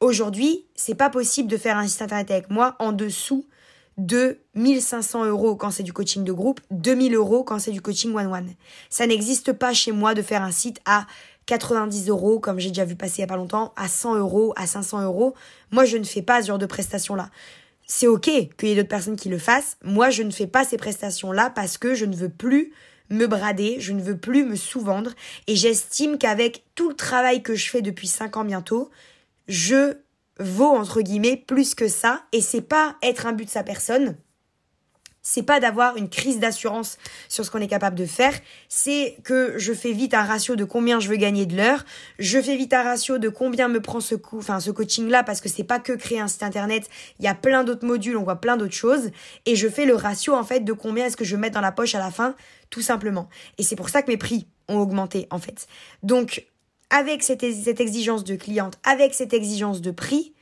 Aujourd'hui, 0.00 0.66
c'est 0.74 0.94
pas 0.94 1.10
possible 1.10 1.48
de 1.48 1.56
faire 1.56 1.76
un 1.76 1.86
site 1.86 2.02
internet 2.02 2.30
avec 2.30 2.50
moi 2.50 2.76
en 2.78 2.92
dessous 2.92 3.46
de 3.98 4.38
1500 4.54 5.26
euros 5.26 5.56
quand 5.56 5.70
c'est 5.70 5.82
du 5.82 5.92
coaching 5.92 6.24
de 6.24 6.32
groupe, 6.32 6.60
2000 6.70 7.14
euros 7.14 7.44
quand 7.44 7.58
c'est 7.58 7.70
du 7.70 7.82
coaching 7.82 8.14
one-one. 8.14 8.54
Ça 8.88 9.06
n'existe 9.06 9.52
pas 9.52 9.74
chez 9.74 9.92
moi 9.92 10.14
de 10.14 10.22
faire 10.22 10.42
un 10.42 10.52
site 10.52 10.80
à 10.86 11.06
90 11.46 12.08
euros, 12.08 12.38
comme 12.38 12.58
j'ai 12.58 12.68
déjà 12.68 12.84
vu 12.84 12.96
passer 12.96 13.18
il 13.18 13.20
y 13.22 13.24
a 13.24 13.26
pas 13.26 13.36
longtemps, 13.36 13.72
à 13.76 13.88
100 13.88 14.16
euros, 14.16 14.52
à 14.56 14.66
500 14.66 15.02
euros. 15.02 15.34
Moi, 15.70 15.84
je 15.84 15.96
ne 15.96 16.04
fais 16.04 16.22
pas 16.22 16.40
ce 16.42 16.46
genre 16.46 16.58
de 16.58 16.66
prestations-là 16.66 17.28
c'est 17.90 18.06
ok 18.06 18.30
qu'il 18.56 18.68
y 18.68 18.72
ait 18.72 18.76
d'autres 18.76 18.88
personnes 18.88 19.16
qui 19.16 19.28
le 19.28 19.38
fassent. 19.38 19.76
Moi, 19.82 20.10
je 20.10 20.22
ne 20.22 20.30
fais 20.30 20.46
pas 20.46 20.64
ces 20.64 20.76
prestations-là 20.76 21.50
parce 21.50 21.76
que 21.76 21.96
je 21.96 22.04
ne 22.04 22.14
veux 22.14 22.28
plus 22.28 22.72
me 23.10 23.26
brader, 23.26 23.80
je 23.80 23.92
ne 23.92 24.00
veux 24.00 24.16
plus 24.16 24.44
me 24.44 24.54
sous-vendre. 24.54 25.10
Et 25.48 25.56
j'estime 25.56 26.16
qu'avec 26.16 26.64
tout 26.76 26.88
le 26.88 26.94
travail 26.94 27.42
que 27.42 27.56
je 27.56 27.68
fais 27.68 27.82
depuis 27.82 28.06
5 28.06 28.36
ans 28.36 28.44
bientôt, 28.44 28.90
je 29.48 29.94
vaux, 30.38 30.70
entre 30.70 31.00
guillemets, 31.00 31.36
plus 31.36 31.74
que 31.74 31.88
ça. 31.88 32.22
Et 32.30 32.40
c'est 32.40 32.60
pas 32.60 32.94
être 33.02 33.26
un 33.26 33.32
but 33.32 33.46
de 33.46 33.50
sa 33.50 33.64
personne. 33.64 34.16
C'est 35.22 35.42
pas 35.42 35.60
d'avoir 35.60 35.96
une 35.96 36.08
crise 36.08 36.38
d'assurance 36.38 36.98
sur 37.28 37.44
ce 37.44 37.50
qu'on 37.50 37.60
est 37.60 37.68
capable 37.68 37.96
de 37.96 38.06
faire, 38.06 38.34
c'est 38.68 39.16
que 39.24 39.54
je 39.58 39.72
fais 39.72 39.92
vite 39.92 40.14
un 40.14 40.22
ratio 40.22 40.56
de 40.56 40.64
combien 40.64 41.00
je 41.00 41.08
veux 41.08 41.16
gagner 41.16 41.46
de 41.46 41.56
l'heure, 41.56 41.84
je 42.18 42.40
fais 42.40 42.56
vite 42.56 42.72
un 42.72 42.82
ratio 42.82 43.18
de 43.18 43.28
combien 43.28 43.68
me 43.68 43.80
prend 43.80 44.00
ce 44.00 44.14
coup, 44.14 44.38
enfin 44.38 44.60
ce 44.60 44.70
coaching 44.70 45.08
là 45.08 45.22
parce 45.22 45.40
que 45.40 45.48
c'est 45.48 45.64
pas 45.64 45.78
que 45.78 45.92
créer 45.92 46.20
un 46.20 46.28
site 46.28 46.42
internet, 46.42 46.88
il 47.18 47.24
y 47.24 47.28
a 47.28 47.34
plein 47.34 47.64
d'autres 47.64 47.86
modules, 47.86 48.16
on 48.16 48.24
voit 48.24 48.40
plein 48.40 48.56
d'autres 48.56 48.74
choses 48.74 49.10
et 49.46 49.56
je 49.56 49.68
fais 49.68 49.86
le 49.86 49.94
ratio 49.94 50.34
en 50.34 50.44
fait 50.44 50.60
de 50.60 50.72
combien 50.72 51.06
est-ce 51.06 51.16
que 51.16 51.24
je 51.24 51.36
mets 51.36 51.50
dans 51.50 51.60
la 51.60 51.72
poche 51.72 51.94
à 51.94 51.98
la 51.98 52.10
fin 52.10 52.34
tout 52.70 52.82
simplement. 52.82 53.28
Et 53.58 53.64
c'est 53.64 53.76
pour 53.76 53.88
ça 53.88 54.02
que 54.02 54.10
mes 54.10 54.16
prix 54.16 54.46
ont 54.68 54.78
augmenté 54.78 55.26
en 55.30 55.38
fait. 55.38 55.66
Donc 56.02 56.46
avec 56.88 57.22
cette, 57.22 57.40
cette 57.40 57.80
exigence 57.80 58.24
de 58.24 58.36
cliente, 58.36 58.78
avec 58.84 59.14
cette 59.14 59.32
exigence 59.32 59.80
de 59.80 59.90
prix, 59.90 60.34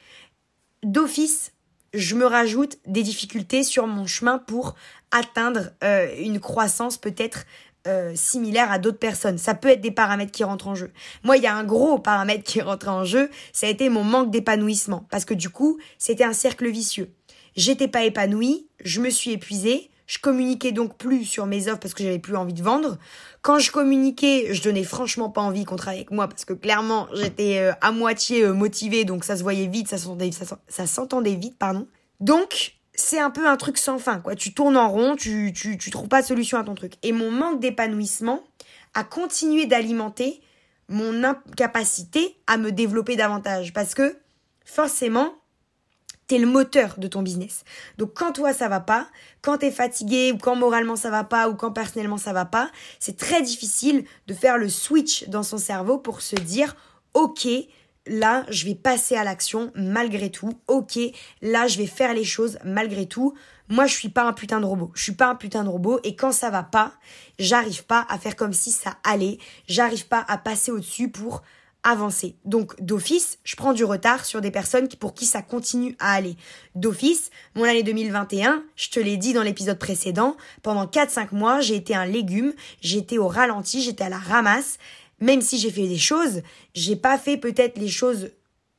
d'office 0.83 1.53
je 1.99 2.15
me 2.15 2.27
rajoute 2.27 2.79
des 2.87 3.03
difficultés 3.03 3.63
sur 3.63 3.87
mon 3.87 4.07
chemin 4.07 4.39
pour 4.39 4.75
atteindre 5.11 5.71
euh, 5.83 6.09
une 6.19 6.39
croissance 6.39 6.97
peut-être 6.97 7.45
euh, 7.87 8.13
similaire 8.15 8.71
à 8.71 8.79
d'autres 8.79 8.99
personnes. 8.99 9.39
Ça 9.39 9.55
peut 9.55 9.69
être 9.69 9.81
des 9.81 9.91
paramètres 9.91 10.33
qui 10.33 10.45
rentrent 10.45 10.69
en 10.69 10.75
jeu. 10.75 10.93
Moi, 11.25 11.37
il 11.39 11.43
y 11.43 11.47
a 11.47 11.55
un 11.55 11.65
gros 11.65 11.99
paramètre 11.99 12.45
qui 12.45 12.61
rentre 12.61 12.89
en 12.89 13.05
jeu, 13.05 13.31
ça 13.53 13.67
a 13.67 13.71
été 13.71 13.89
mon 13.89 14.05
manque 14.05 14.31
d'épanouissement. 14.31 15.07
Parce 15.11 15.25
que 15.25 15.35
du 15.35 15.49
coup, 15.49 15.79
c'était 15.99 16.25
un 16.25 16.33
cercle 16.33 16.69
vicieux. 16.69 17.13
J'étais 17.57 17.89
pas 17.89 18.05
épanouie, 18.05 18.69
je 18.85 19.01
me 19.01 19.11
suis 19.11 19.33
épuisée, 19.33 19.91
je 20.09 20.19
communiquais 20.19 20.73
donc 20.73 20.97
plus 20.97 21.25
sur 21.25 21.47
mes 21.47 21.69
offres 21.69 21.79
parce 21.79 21.95
que 21.95 22.03
j'avais 22.03 22.19
plus 22.19 22.35
envie 22.35 22.55
de 22.55 22.63
vendre. 22.63 22.99
Quand 23.43 23.59
je 23.59 23.71
communiquais, 23.71 24.49
je 24.53 24.63
donnais 24.63 24.83
franchement 24.83 25.29
pas 25.29 25.43
envie 25.43 25.65
qu'on 25.65 25.77
travaille 25.77 26.01
avec 26.01 26.11
moi 26.11 26.27
parce 26.27 26.47
que 26.47 26.55
clairement, 26.55 27.07
j'étais 27.13 27.59
euh, 27.59 27.73
à 27.83 27.93
moitié 27.93 28.43
euh, 28.43 28.55
motivée, 28.55 29.05
donc 29.05 29.23
ça 29.23 29.37
se 29.37 29.43
voyait 29.43 29.67
vite, 29.67 29.87
ça 29.87 29.99
s'entendait, 30.87 31.35
vite, 31.35 31.59
pardon. 31.59 31.87
Donc, 32.21 32.73
c'est 32.95 33.21
un 33.21 33.31
peu 33.31 33.47
un 33.47 33.57
truc 33.57 33.77
sans 33.77 33.99
fin, 33.99 34.19
quoi. 34.19 34.35
Tu 34.35 34.55
tournes 34.55 34.79
en 34.79 34.89
rond, 34.89 35.15
tu, 35.15 35.53
tu, 35.55 35.77
tu 35.77 35.91
trouves 35.91 36.09
pas 36.09 36.23
solution 36.23 36.59
à 36.59 36.65
ton 36.65 36.75
truc. 36.75 36.95
Et 37.03 37.13
mon 37.13 37.31
manque 37.31 37.61
d'épanouissement 37.61 38.43
a 38.95 39.05
continué 39.05 39.67
d'alimenter 39.67 40.41
mon 40.89 41.23
incapacité 41.23 42.39
à 42.47 42.57
me 42.57 42.73
développer 42.73 43.15
davantage 43.15 43.75
parce 43.75 43.95
que 43.95 44.17
forcément, 44.65 45.35
t'es 46.29 46.39
le 46.39 46.47
moteur 46.47 46.95
de 46.99 47.09
ton 47.09 47.23
business. 47.23 47.65
Donc 47.97 48.13
quand 48.15 48.33
toi 48.33 48.53
ça 48.53 48.69
va 48.69 48.81
pas, 48.81 49.09
quand 49.43 49.59
t'es 49.59 49.71
fatigué 49.71 50.31
ou 50.33 50.39
quand 50.39 50.55
moralement 50.55 50.95
ça 50.95 51.11
va 51.11 51.25
pas 51.25 51.49
ou 51.49 51.55
quand 51.55 51.73
personnellement 51.73 52.19
ça 52.19 52.33
va 52.33 52.45
pas, 52.45 52.71
c'est 53.01 53.17
très 53.17 53.43
difficile 53.43 54.05
de 54.27 54.35
faire 54.35 54.59
le 54.59 54.69
switch 54.69 55.29
dans 55.29 55.43
son 55.43 55.59
cerveau 55.59 55.99
pour 55.99 56.21
se 56.21 56.37
dire 56.37 56.77
ok 57.15 57.49
là 58.07 58.45
je 58.51 58.67
vais 58.67 58.75
passer 58.75 59.17
à 59.17 59.25
l'action 59.25 59.73
malgré 59.75 60.31
tout, 60.31 60.53
ok 60.69 60.99
là 61.43 61.67
je 61.67 61.79
vais 61.79 61.87
faire 61.87 62.15
les 62.15 62.25
choses 62.25 62.59
malgré 62.65 63.07
tout. 63.07 63.35
Moi 63.71 63.87
je 63.87 63.95
suis 63.95 64.09
pas 64.09 64.25
un 64.25 64.33
putain 64.33 64.61
de 64.61 64.67
robot, 64.67 64.91
je 64.95 65.03
suis 65.03 65.13
pas 65.13 65.29
un 65.29 65.35
putain 65.35 65.65
de 65.65 65.69
robot 65.69 65.99
et 66.05 66.15
quand 66.15 66.33
ça 66.33 66.51
va 66.51 66.63
pas, 66.63 66.93
j'arrive 67.39 67.85
pas 67.85 68.07
à 68.09 68.19
faire 68.19 68.37
comme 68.37 68.53
si 68.53 68.71
ça 68.71 68.97
allait, 69.03 69.39
j'arrive 69.67 70.09
pas 70.09 70.25
à 70.29 70.37
passer 70.39 70.71
au-dessus 70.71 71.11
pour 71.11 71.43
avancer. 71.83 72.37
Donc 72.45 72.81
d'office, 72.83 73.39
je 73.45 73.57
prends 73.57 73.73
du 73.73 73.85
retard 73.85 74.25
sur 74.25 74.41
des 74.41 74.51
personnes 74.51 74.89
pour 74.89 75.15
qui 75.15 75.27
ça 75.27 75.43
continue 75.43 75.97
à 75.99 76.13
aller. 76.13 76.37
D'office, 76.75 77.31
mon 77.55 77.65
année 77.65 77.83
2021, 77.83 78.63
je 78.77 78.91
te 78.91 79.01
l'ai 79.01 79.17
dit 79.17 79.33
dans 79.33 79.43
l'épisode 79.43 79.79
précédent, 79.79 80.37
pendant 80.63 80.87
4-5 80.87 81.29
mois, 81.33 81.61
j'ai 81.61 81.77
été 81.77 81.95
un 81.95 82.07
légume, 82.07 82.53
j'étais 82.81 83.19
au 83.19 83.29
ralenti, 83.29 83.83
j'étais 83.83 84.05
à 84.05 84.09
la 84.09 84.19
ramasse. 84.19 84.79
Même 85.21 85.41
si 85.41 85.59
j'ai 85.59 85.71
fait 85.71 85.89
des 85.89 85.99
choses, 85.99 86.43
j'ai 86.75 86.95
pas 86.95 87.19
fait 87.19 87.37
peut-être 87.37 87.79
les 87.79 87.89
choses 87.89 88.31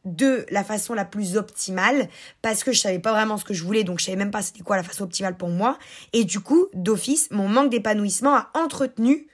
de 0.06 0.46
la 0.50 0.64
façon 0.64 0.94
la 0.94 1.06
plus 1.06 1.36
optimale 1.36 2.08
parce 2.42 2.64
que 2.64 2.72
je 2.72 2.80
savais 2.80 3.00
pas 3.00 3.12
vraiment 3.12 3.38
ce 3.38 3.44
que 3.44 3.54
je 3.54 3.64
voulais 3.64 3.84
donc 3.84 4.00
je 4.00 4.06
savais 4.06 4.18
même 4.18 4.32
pas 4.32 4.42
c'était 4.42 4.64
quoi 4.64 4.78
la 4.78 4.84
façon 4.84 5.04
optimale 5.04 5.36
pour 5.36 5.50
moi 5.50 5.78
et 6.14 6.24
du 6.24 6.40
coup 6.40 6.68
d'office 6.74 7.30
mon 7.32 7.50
manque 7.50 7.70
d'épanouissement 7.70 8.36
a 8.36 8.50
entretenu 8.54 9.28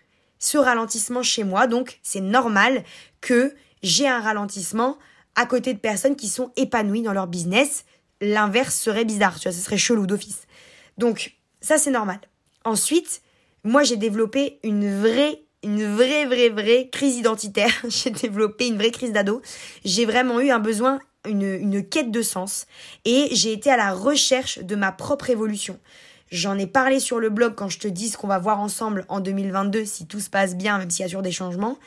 ce 0.45 0.57
ralentissement 0.57 1.23
chez 1.23 1.43
moi. 1.43 1.67
Donc, 1.67 1.99
c'est 2.03 2.21
normal 2.21 2.83
que 3.21 3.53
j'ai 3.81 4.07
un 4.07 4.19
ralentissement 4.19 4.97
à 5.35 5.45
côté 5.45 5.73
de 5.73 5.79
personnes 5.79 6.15
qui 6.15 6.29
sont 6.29 6.51
épanouies 6.55 7.01
dans 7.01 7.13
leur 7.13 7.27
business. 7.27 7.85
L'inverse 8.21 8.75
serait 8.75 9.05
bizarre, 9.05 9.39
tu 9.39 9.47
vois, 9.47 9.51
ce 9.51 9.63
serait 9.63 9.77
chelou 9.77 10.05
d'office. 10.05 10.43
Donc, 10.97 11.35
ça, 11.61 11.77
c'est 11.77 11.91
normal. 11.91 12.19
Ensuite, 12.63 13.21
moi, 13.63 13.83
j'ai 13.83 13.97
développé 13.97 14.59
une 14.63 15.01
vraie 15.01 15.41
une 15.63 15.83
vraie, 15.95 16.25
vraie, 16.25 16.49
vraie 16.49 16.89
crise 16.91 17.17
identitaire. 17.17 17.73
j'ai 17.87 18.11
développé 18.11 18.67
une 18.67 18.77
vraie 18.77 18.91
crise 18.91 19.11
d'ado. 19.11 19.41
J'ai 19.83 20.05
vraiment 20.05 20.39
eu 20.39 20.51
un 20.51 20.59
besoin, 20.59 20.99
une, 21.27 21.41
une 21.41 21.83
quête 21.83 22.11
de 22.11 22.21
sens. 22.21 22.67
Et 23.03 23.29
j'ai 23.31 23.51
été 23.51 23.71
à 23.71 23.77
la 23.77 23.91
recherche 23.91 24.59
de 24.59 24.75
ma 24.75 24.91
propre 24.91 25.31
évolution. 25.31 25.79
J'en 26.31 26.57
ai 26.57 26.67
parlé 26.67 26.99
sur 26.99 27.19
le 27.19 27.29
blog 27.29 27.55
quand 27.55 27.69
je 27.69 27.79
te 27.79 27.87
dis 27.87 28.09
ce 28.09 28.17
qu'on 28.17 28.27
va 28.27 28.39
voir 28.39 28.59
ensemble 28.59 29.05
en 29.09 29.19
2022 29.19 29.85
si 29.85 30.07
tout 30.07 30.19
se 30.19 30.29
passe 30.29 30.55
bien, 30.55 30.77
même 30.77 30.89
s'il 30.89 31.01
y 31.01 31.05
a 31.05 31.07
toujours 31.07 31.21
des 31.21 31.31
changements. 31.31 31.77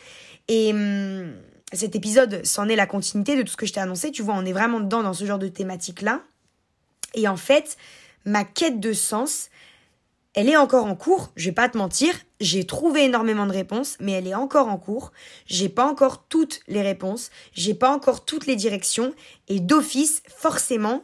Et 0.46 0.72
hum, 0.72 1.32
cet 1.72 1.96
épisode, 1.96 2.40
c'en 2.44 2.68
est 2.68 2.76
la 2.76 2.86
continuité 2.86 3.36
de 3.36 3.42
tout 3.42 3.48
ce 3.48 3.56
que 3.56 3.66
je 3.66 3.72
t'ai 3.72 3.80
annoncé. 3.80 4.10
Tu 4.10 4.22
vois, 4.22 4.34
on 4.34 4.44
est 4.44 4.52
vraiment 4.52 4.80
dedans 4.80 5.02
dans 5.02 5.12
ce 5.12 5.24
genre 5.24 5.38
de 5.38 5.48
thématique-là. 5.48 6.22
Et 7.14 7.28
en 7.28 7.36
fait, 7.36 7.76
ma 8.24 8.44
quête 8.44 8.80
de 8.80 8.92
sens, 8.92 9.50
elle 10.34 10.48
est 10.48 10.56
encore 10.56 10.86
en 10.86 10.94
cours, 10.94 11.32
je 11.36 11.46
vais 11.46 11.54
pas 11.54 11.68
te 11.68 11.76
mentir, 11.76 12.14
j'ai 12.40 12.64
trouvé 12.64 13.04
énormément 13.04 13.46
de 13.46 13.52
réponses, 13.52 13.96
mais 13.98 14.12
elle 14.12 14.26
est 14.26 14.34
encore 14.34 14.68
en 14.68 14.76
cours. 14.76 15.12
J'ai 15.46 15.68
pas 15.68 15.86
encore 15.86 16.24
toutes 16.28 16.60
les 16.68 16.82
réponses, 16.82 17.30
j'ai 17.52 17.74
pas 17.74 17.90
encore 17.90 18.24
toutes 18.24 18.46
les 18.46 18.54
directions, 18.54 19.14
et 19.48 19.58
d'office, 19.58 20.22
forcément, 20.28 21.02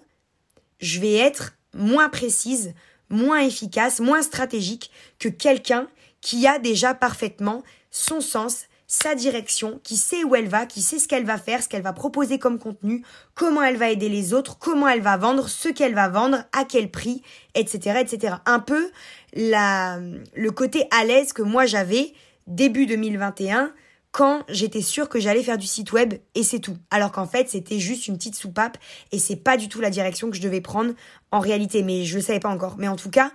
je 0.78 1.00
vais 1.00 1.14
être 1.14 1.54
moins 1.72 2.08
précise, 2.08 2.74
moins 3.10 3.40
efficace, 3.40 4.00
moins 4.00 4.22
stratégique 4.22 4.90
que 5.18 5.28
quelqu'un 5.28 5.88
qui 6.20 6.46
a 6.46 6.58
déjà 6.58 6.94
parfaitement 6.94 7.62
son 7.90 8.20
sens, 8.20 8.64
sa 8.86 9.14
direction, 9.14 9.80
qui 9.82 9.96
sait 9.96 10.24
où 10.24 10.34
elle 10.34 10.48
va, 10.48 10.66
qui 10.66 10.82
sait 10.82 10.98
ce 10.98 11.08
qu'elle 11.08 11.24
va 11.24 11.38
faire, 11.38 11.62
ce 11.62 11.68
qu'elle 11.68 11.82
va 11.82 11.92
proposer 11.92 12.38
comme 12.38 12.58
contenu, 12.58 13.04
comment 13.34 13.62
elle 13.62 13.76
va 13.76 13.90
aider 13.90 14.08
les 14.08 14.34
autres, 14.34 14.58
comment 14.58 14.88
elle 14.88 15.00
va 15.00 15.16
vendre, 15.16 15.48
ce 15.48 15.68
qu'elle 15.68 15.94
va 15.94 16.08
vendre, 16.08 16.44
à 16.52 16.64
quel 16.64 16.90
prix, 16.90 17.22
etc., 17.54 18.00
etc. 18.00 18.36
Un 18.46 18.60
peu 18.60 18.90
la, 19.34 19.98
le 20.34 20.50
côté 20.50 20.86
à 20.90 21.04
l'aise 21.04 21.32
que 21.32 21.42
moi 21.42 21.66
j'avais 21.66 22.12
début 22.46 22.86
2021 22.86 23.72
quand 24.14 24.44
j'étais 24.48 24.80
sûre 24.80 25.08
que 25.08 25.18
j'allais 25.18 25.42
faire 25.42 25.58
du 25.58 25.66
site 25.66 25.90
web 25.90 26.14
et 26.36 26.44
c'est 26.44 26.60
tout. 26.60 26.76
Alors 26.92 27.10
qu'en 27.10 27.26
fait, 27.26 27.48
c'était 27.48 27.80
juste 27.80 28.06
une 28.06 28.16
petite 28.16 28.36
soupape 28.36 28.78
et 29.10 29.18
c'est 29.18 29.34
pas 29.34 29.56
du 29.56 29.68
tout 29.68 29.80
la 29.80 29.90
direction 29.90 30.30
que 30.30 30.36
je 30.36 30.40
devais 30.40 30.60
prendre 30.60 30.94
en 31.32 31.40
réalité, 31.40 31.82
mais 31.82 32.04
je 32.04 32.14
le 32.14 32.22
savais 32.22 32.38
pas 32.38 32.48
encore. 32.48 32.76
Mais 32.78 32.86
en 32.86 32.94
tout 32.94 33.10
cas, 33.10 33.32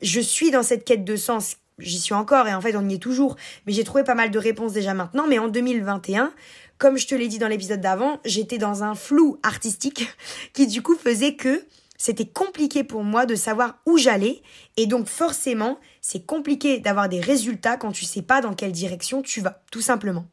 je 0.00 0.20
suis 0.20 0.50
dans 0.50 0.62
cette 0.62 0.86
quête 0.86 1.04
de 1.04 1.16
sens. 1.16 1.58
J'y 1.78 2.00
suis 2.00 2.14
encore 2.14 2.48
et 2.48 2.54
en 2.54 2.62
fait, 2.62 2.74
on 2.74 2.88
y 2.88 2.94
est 2.94 2.98
toujours. 2.98 3.36
Mais 3.66 3.74
j'ai 3.74 3.84
trouvé 3.84 4.02
pas 4.02 4.14
mal 4.14 4.30
de 4.30 4.38
réponses 4.38 4.72
déjà 4.72 4.94
maintenant. 4.94 5.26
Mais 5.28 5.38
en 5.38 5.48
2021, 5.48 6.32
comme 6.78 6.96
je 6.96 7.06
te 7.06 7.14
l'ai 7.14 7.28
dit 7.28 7.38
dans 7.38 7.48
l'épisode 7.48 7.82
d'avant, 7.82 8.18
j'étais 8.24 8.56
dans 8.56 8.82
un 8.82 8.94
flou 8.94 9.38
artistique 9.42 10.08
qui 10.54 10.66
du 10.66 10.80
coup 10.80 10.96
faisait 10.96 11.34
que 11.34 11.62
c'était 12.04 12.26
compliqué 12.26 12.84
pour 12.84 13.02
moi 13.02 13.24
de 13.24 13.34
savoir 13.34 13.78
où 13.86 13.96
j'allais 13.96 14.42
et 14.76 14.84
donc 14.84 15.06
forcément, 15.06 15.80
c'est 16.02 16.26
compliqué 16.26 16.78
d'avoir 16.78 17.08
des 17.08 17.18
résultats 17.18 17.78
quand 17.78 17.92
tu 17.92 18.04
sais 18.04 18.20
pas 18.20 18.42
dans 18.42 18.52
quelle 18.52 18.72
direction 18.72 19.22
tu 19.22 19.40
vas, 19.40 19.62
tout 19.70 19.80
simplement. 19.80 20.26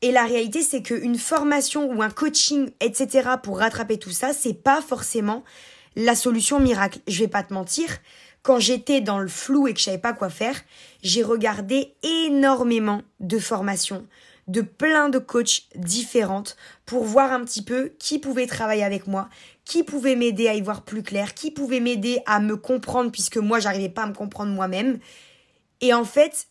Et 0.00 0.10
la 0.10 0.24
réalité, 0.24 0.62
c'est 0.62 0.80
qu'une 0.80 1.18
formation 1.18 1.92
ou 1.92 2.00
un 2.00 2.08
coaching, 2.08 2.70
etc., 2.80 3.28
pour 3.42 3.58
rattraper 3.58 3.98
tout 3.98 4.10
ça, 4.10 4.32
c'est 4.32 4.54
pas 4.54 4.80
forcément 4.80 5.44
la 5.96 6.14
solution 6.14 6.60
miracle. 6.60 7.00
Je 7.06 7.18
vais 7.18 7.28
pas 7.28 7.42
te 7.42 7.52
mentir, 7.52 7.98
quand 8.40 8.58
j'étais 8.58 9.02
dans 9.02 9.18
le 9.18 9.28
flou 9.28 9.68
et 9.68 9.74
que 9.74 9.80
je 9.80 9.84
savais 9.84 9.98
pas 9.98 10.14
quoi 10.14 10.30
faire, 10.30 10.58
j'ai 11.02 11.22
regardé 11.22 11.94
énormément 12.02 13.02
de 13.20 13.38
formations, 13.38 14.06
de 14.46 14.62
plein 14.62 15.10
de 15.10 15.18
coachs 15.18 15.64
différentes 15.74 16.56
pour 16.86 17.04
voir 17.04 17.32
un 17.32 17.44
petit 17.44 17.62
peu 17.62 17.92
qui 17.98 18.18
pouvait 18.18 18.46
travailler 18.46 18.82
avec 18.82 19.06
moi, 19.06 19.28
qui 19.68 19.84
pouvait 19.84 20.16
m'aider 20.16 20.48
à 20.48 20.54
y 20.54 20.62
voir 20.62 20.82
plus 20.82 21.02
clair, 21.02 21.34
qui 21.34 21.50
pouvait 21.50 21.78
m'aider 21.78 22.20
à 22.24 22.40
me 22.40 22.56
comprendre 22.56 23.12
puisque 23.12 23.36
moi 23.36 23.60
j'arrivais 23.60 23.90
pas 23.90 24.04
à 24.04 24.06
me 24.06 24.14
comprendre 24.14 24.50
moi-même. 24.50 24.98
Et 25.82 25.92
en 25.92 26.06
fait, 26.06 26.48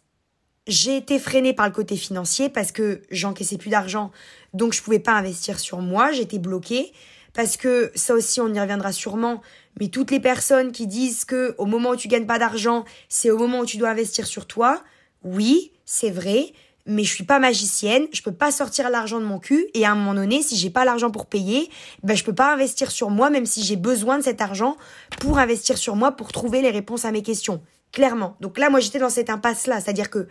j'ai 0.68 0.98
été 0.98 1.18
freinée 1.18 1.54
par 1.54 1.66
le 1.66 1.74
côté 1.74 1.98
financier 1.98 2.48
parce 2.48 2.72
que 2.72 3.02
j'encaissais 3.10 3.58
plus 3.58 3.72
d'argent, 3.72 4.12
donc 4.54 4.74
je 4.74 4.84
pouvais 4.84 5.00
pas 5.00 5.14
investir 5.14 5.60
sur 5.60 5.80
moi, 5.80 6.12
j'étais 6.12 6.38
bloquée. 6.38 6.94
Parce 7.34 7.58
que 7.58 7.92
ça 7.96 8.14
aussi 8.14 8.40
on 8.40 8.54
y 8.54 8.60
reviendra 8.60 8.92
sûrement, 8.92 9.42
mais 9.80 9.88
toutes 9.88 10.12
les 10.12 10.20
personnes 10.20 10.72
qui 10.72 10.86
disent 10.86 11.26
que 11.26 11.56
au 11.58 11.66
moment 11.66 11.92
où 11.92 11.96
tu 11.96 12.08
gagnes 12.08 12.28
pas 12.28 12.40
d'argent, 12.40 12.86
c'est 13.10 13.32
au 13.32 13.38
moment 13.38 13.62
où 13.62 13.66
tu 13.66 13.78
dois 13.78 13.90
investir 13.90 14.28
sur 14.28 14.46
toi, 14.46 14.84
oui, 15.24 15.72
c'est 15.86 16.12
vrai, 16.12 16.54
mais 16.88 17.04
je 17.04 17.14
suis 17.14 17.24
pas 17.26 17.40
magicienne, 17.40 18.08
je 18.12 18.22
peux 18.22 18.32
pas 18.32 18.52
sortir 18.52 18.90
l'argent 18.90 19.20
de 19.20 19.26
mon 19.26 19.40
cul 19.40 19.68
et 19.74 19.86
à 19.86 19.92
un 19.92 19.96
moment 19.96 20.14
donné, 20.14 20.42
si 20.42 20.56
j'ai 20.56 20.70
pas 20.70 20.86
l'argent 20.86 21.12
pour 21.12 21.26
payer, 21.26 21.70
ben 22.04 22.16
je 22.16 22.24
peux 22.24 22.34
pas 22.34 22.54
investir 22.54 22.90
sur 22.92 23.10
moi 23.10 23.30
même 23.30 23.46
si 23.46 23.64
j'ai 23.64 23.76
besoin 23.76 24.18
de 24.18 24.24
cet 24.24 24.42
argent 24.42 24.78
pour 25.20 25.38
investir 25.38 25.78
sur 25.78 25.96
moi 25.96 26.14
pour 26.14 26.32
trouver 26.32 26.62
les 26.62 26.72
réponses 26.72 27.06
à 27.06 27.12
mes 27.12 27.22
questions. 27.22 27.62
Clairement. 27.92 28.38
Donc 28.42 28.58
là 28.58 28.70
moi 28.70 28.80
j'étais 28.80 29.00
dans 29.00 29.10
cette 29.10 29.30
impasse 29.30 29.68
là, 29.68 29.80
c'est-à-dire 29.82 30.10
que 30.10 30.28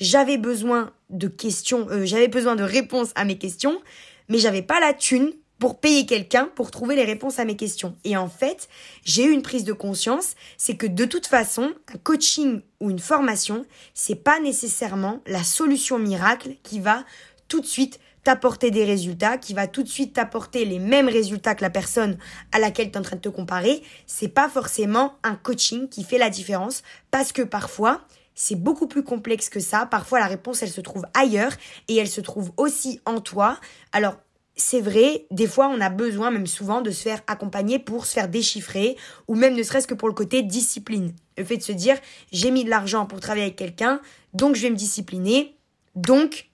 j'avais 0.00 0.38
besoin 0.38 0.90
de 1.10 1.28
questions, 1.28 1.86
euh, 1.90 2.04
j'avais 2.04 2.28
besoin 2.28 2.56
de 2.56 2.62
réponses 2.62 3.10
à 3.14 3.24
mes 3.24 3.38
questions, 3.38 3.80
mais 4.28 4.38
j'avais 4.38 4.62
pas 4.62 4.80
la 4.80 4.94
thune 4.94 5.32
pour 5.60 5.78
payer 5.78 6.06
quelqu'un 6.06 6.48
pour 6.56 6.72
trouver 6.72 6.96
les 6.96 7.04
réponses 7.04 7.38
à 7.38 7.44
mes 7.44 7.54
questions. 7.54 7.94
Et 8.02 8.16
en 8.16 8.28
fait, 8.28 8.68
j'ai 9.04 9.24
eu 9.24 9.30
une 9.30 9.42
prise 9.42 9.64
de 9.64 9.74
conscience, 9.74 10.34
c'est 10.56 10.74
que 10.74 10.86
de 10.86 11.04
toute 11.04 11.26
façon, 11.26 11.70
un 11.94 11.98
coaching 11.98 12.62
ou 12.80 12.90
une 12.90 12.98
formation, 12.98 13.66
c'est 13.94 14.16
pas 14.16 14.40
nécessairement 14.40 15.20
la 15.26 15.44
solution 15.44 15.98
miracle 15.98 16.56
qui 16.62 16.80
va 16.80 17.04
tout 17.46 17.60
de 17.60 17.66
suite 17.66 18.00
t'apporter 18.24 18.70
des 18.70 18.84
résultats, 18.84 19.36
qui 19.36 19.52
va 19.54 19.66
tout 19.66 19.82
de 19.82 19.88
suite 19.88 20.14
t'apporter 20.14 20.64
les 20.64 20.78
mêmes 20.78 21.08
résultats 21.08 21.54
que 21.54 21.62
la 21.62 21.70
personne 21.70 22.16
à 22.52 22.58
laquelle 22.58 22.90
tu 22.90 22.94
es 22.94 22.98
en 22.98 23.02
train 23.02 23.16
de 23.16 23.20
te 23.20 23.28
comparer, 23.28 23.82
c'est 24.06 24.28
pas 24.28 24.48
forcément 24.48 25.16
un 25.22 25.34
coaching 25.34 25.88
qui 25.88 26.04
fait 26.04 26.18
la 26.18 26.30
différence 26.30 26.82
parce 27.10 27.32
que 27.32 27.42
parfois, 27.42 28.00
c'est 28.34 28.56
beaucoup 28.56 28.86
plus 28.86 29.02
complexe 29.02 29.50
que 29.50 29.60
ça. 29.60 29.84
Parfois, 29.84 30.20
la 30.20 30.26
réponse, 30.26 30.62
elle 30.62 30.70
se 30.70 30.80
trouve 30.80 31.04
ailleurs 31.12 31.52
et 31.88 31.96
elle 31.96 32.08
se 32.08 32.22
trouve 32.22 32.52
aussi 32.56 33.00
en 33.04 33.20
toi. 33.20 33.58
Alors, 33.92 34.16
c'est 34.60 34.80
vrai, 34.80 35.26
des 35.30 35.46
fois 35.46 35.68
on 35.68 35.80
a 35.80 35.88
besoin, 35.88 36.30
même 36.30 36.46
souvent, 36.46 36.80
de 36.80 36.90
se 36.90 37.02
faire 37.02 37.22
accompagner 37.26 37.78
pour 37.78 38.06
se 38.06 38.12
faire 38.12 38.28
déchiffrer, 38.28 38.96
ou 39.26 39.34
même 39.34 39.54
ne 39.54 39.62
serait-ce 39.62 39.86
que 39.86 39.94
pour 39.94 40.08
le 40.08 40.14
côté 40.14 40.42
discipline. 40.42 41.12
Le 41.36 41.44
fait 41.44 41.56
de 41.56 41.62
se 41.62 41.72
dire, 41.72 41.96
j'ai 42.32 42.50
mis 42.50 42.64
de 42.64 42.70
l'argent 42.70 43.06
pour 43.06 43.20
travailler 43.20 43.46
avec 43.46 43.56
quelqu'un, 43.56 44.00
donc 44.34 44.56
je 44.56 44.62
vais 44.62 44.70
me 44.70 44.76
discipliner, 44.76 45.56
donc 45.96 46.50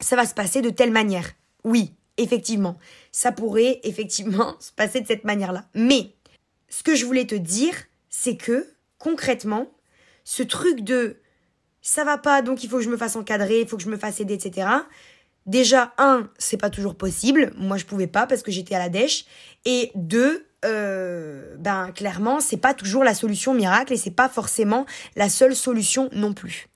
ça 0.00 0.16
va 0.16 0.26
se 0.26 0.34
passer 0.34 0.62
de 0.62 0.70
telle 0.70 0.92
manière. 0.92 1.30
Oui, 1.64 1.94
effectivement, 2.16 2.78
ça 3.12 3.32
pourrait 3.32 3.80
effectivement 3.84 4.56
se 4.60 4.72
passer 4.72 5.00
de 5.00 5.06
cette 5.06 5.24
manière-là. 5.24 5.64
Mais 5.74 6.14
ce 6.68 6.82
que 6.82 6.94
je 6.94 7.04
voulais 7.04 7.26
te 7.26 7.34
dire, 7.34 7.74
c'est 8.08 8.36
que 8.36 8.66
concrètement, 8.98 9.66
ce 10.24 10.42
truc 10.42 10.82
de 10.82 11.16
ça 11.82 12.04
va 12.04 12.18
pas, 12.18 12.42
donc 12.42 12.62
il 12.62 12.68
faut 12.68 12.76
que 12.76 12.82
je 12.82 12.90
me 12.90 12.96
fasse 12.96 13.16
encadrer, 13.16 13.60
il 13.60 13.66
faut 13.66 13.76
que 13.78 13.82
je 13.82 13.88
me 13.88 13.96
fasse 13.96 14.20
aider, 14.20 14.34
etc. 14.34 14.68
Déjà, 15.46 15.92
un, 15.98 16.28
c'est 16.38 16.56
pas 16.56 16.70
toujours 16.70 16.96
possible. 16.96 17.52
Moi, 17.56 17.76
je 17.76 17.84
pouvais 17.84 18.06
pas 18.06 18.26
parce 18.26 18.42
que 18.42 18.50
j'étais 18.50 18.74
à 18.74 18.78
la 18.78 18.88
dèche. 18.88 19.24
Et 19.64 19.90
deux, 19.94 20.46
euh, 20.64 21.56
ben 21.58 21.90
clairement, 21.92 22.40
c'est 22.40 22.58
pas 22.58 22.74
toujours 22.74 23.04
la 23.04 23.14
solution 23.14 23.54
miracle 23.54 23.92
et 23.92 23.96
c'est 23.96 24.10
pas 24.10 24.28
forcément 24.28 24.86
la 25.16 25.28
seule 25.28 25.56
solution 25.56 26.08
non 26.12 26.34
plus. 26.34 26.68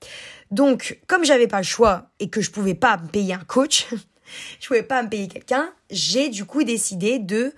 Donc, 0.51 0.99
comme 1.07 1.23
j'avais 1.23 1.47
pas 1.47 1.57
le 1.57 1.63
choix 1.63 2.09
et 2.19 2.29
que 2.29 2.41
je 2.41 2.51
pouvais 2.51 2.73
pas 2.73 2.97
me 2.97 3.07
payer 3.07 3.33
un 3.33 3.43
coach, 3.45 3.87
je 4.59 4.67
pouvais 4.67 4.83
pas 4.83 5.03
me 5.03 5.09
payer 5.09 5.27
quelqu'un, 5.27 5.71
j'ai 5.89 6.29
du 6.29 6.45
coup 6.45 6.63
décidé 6.63 7.19
de 7.19 7.53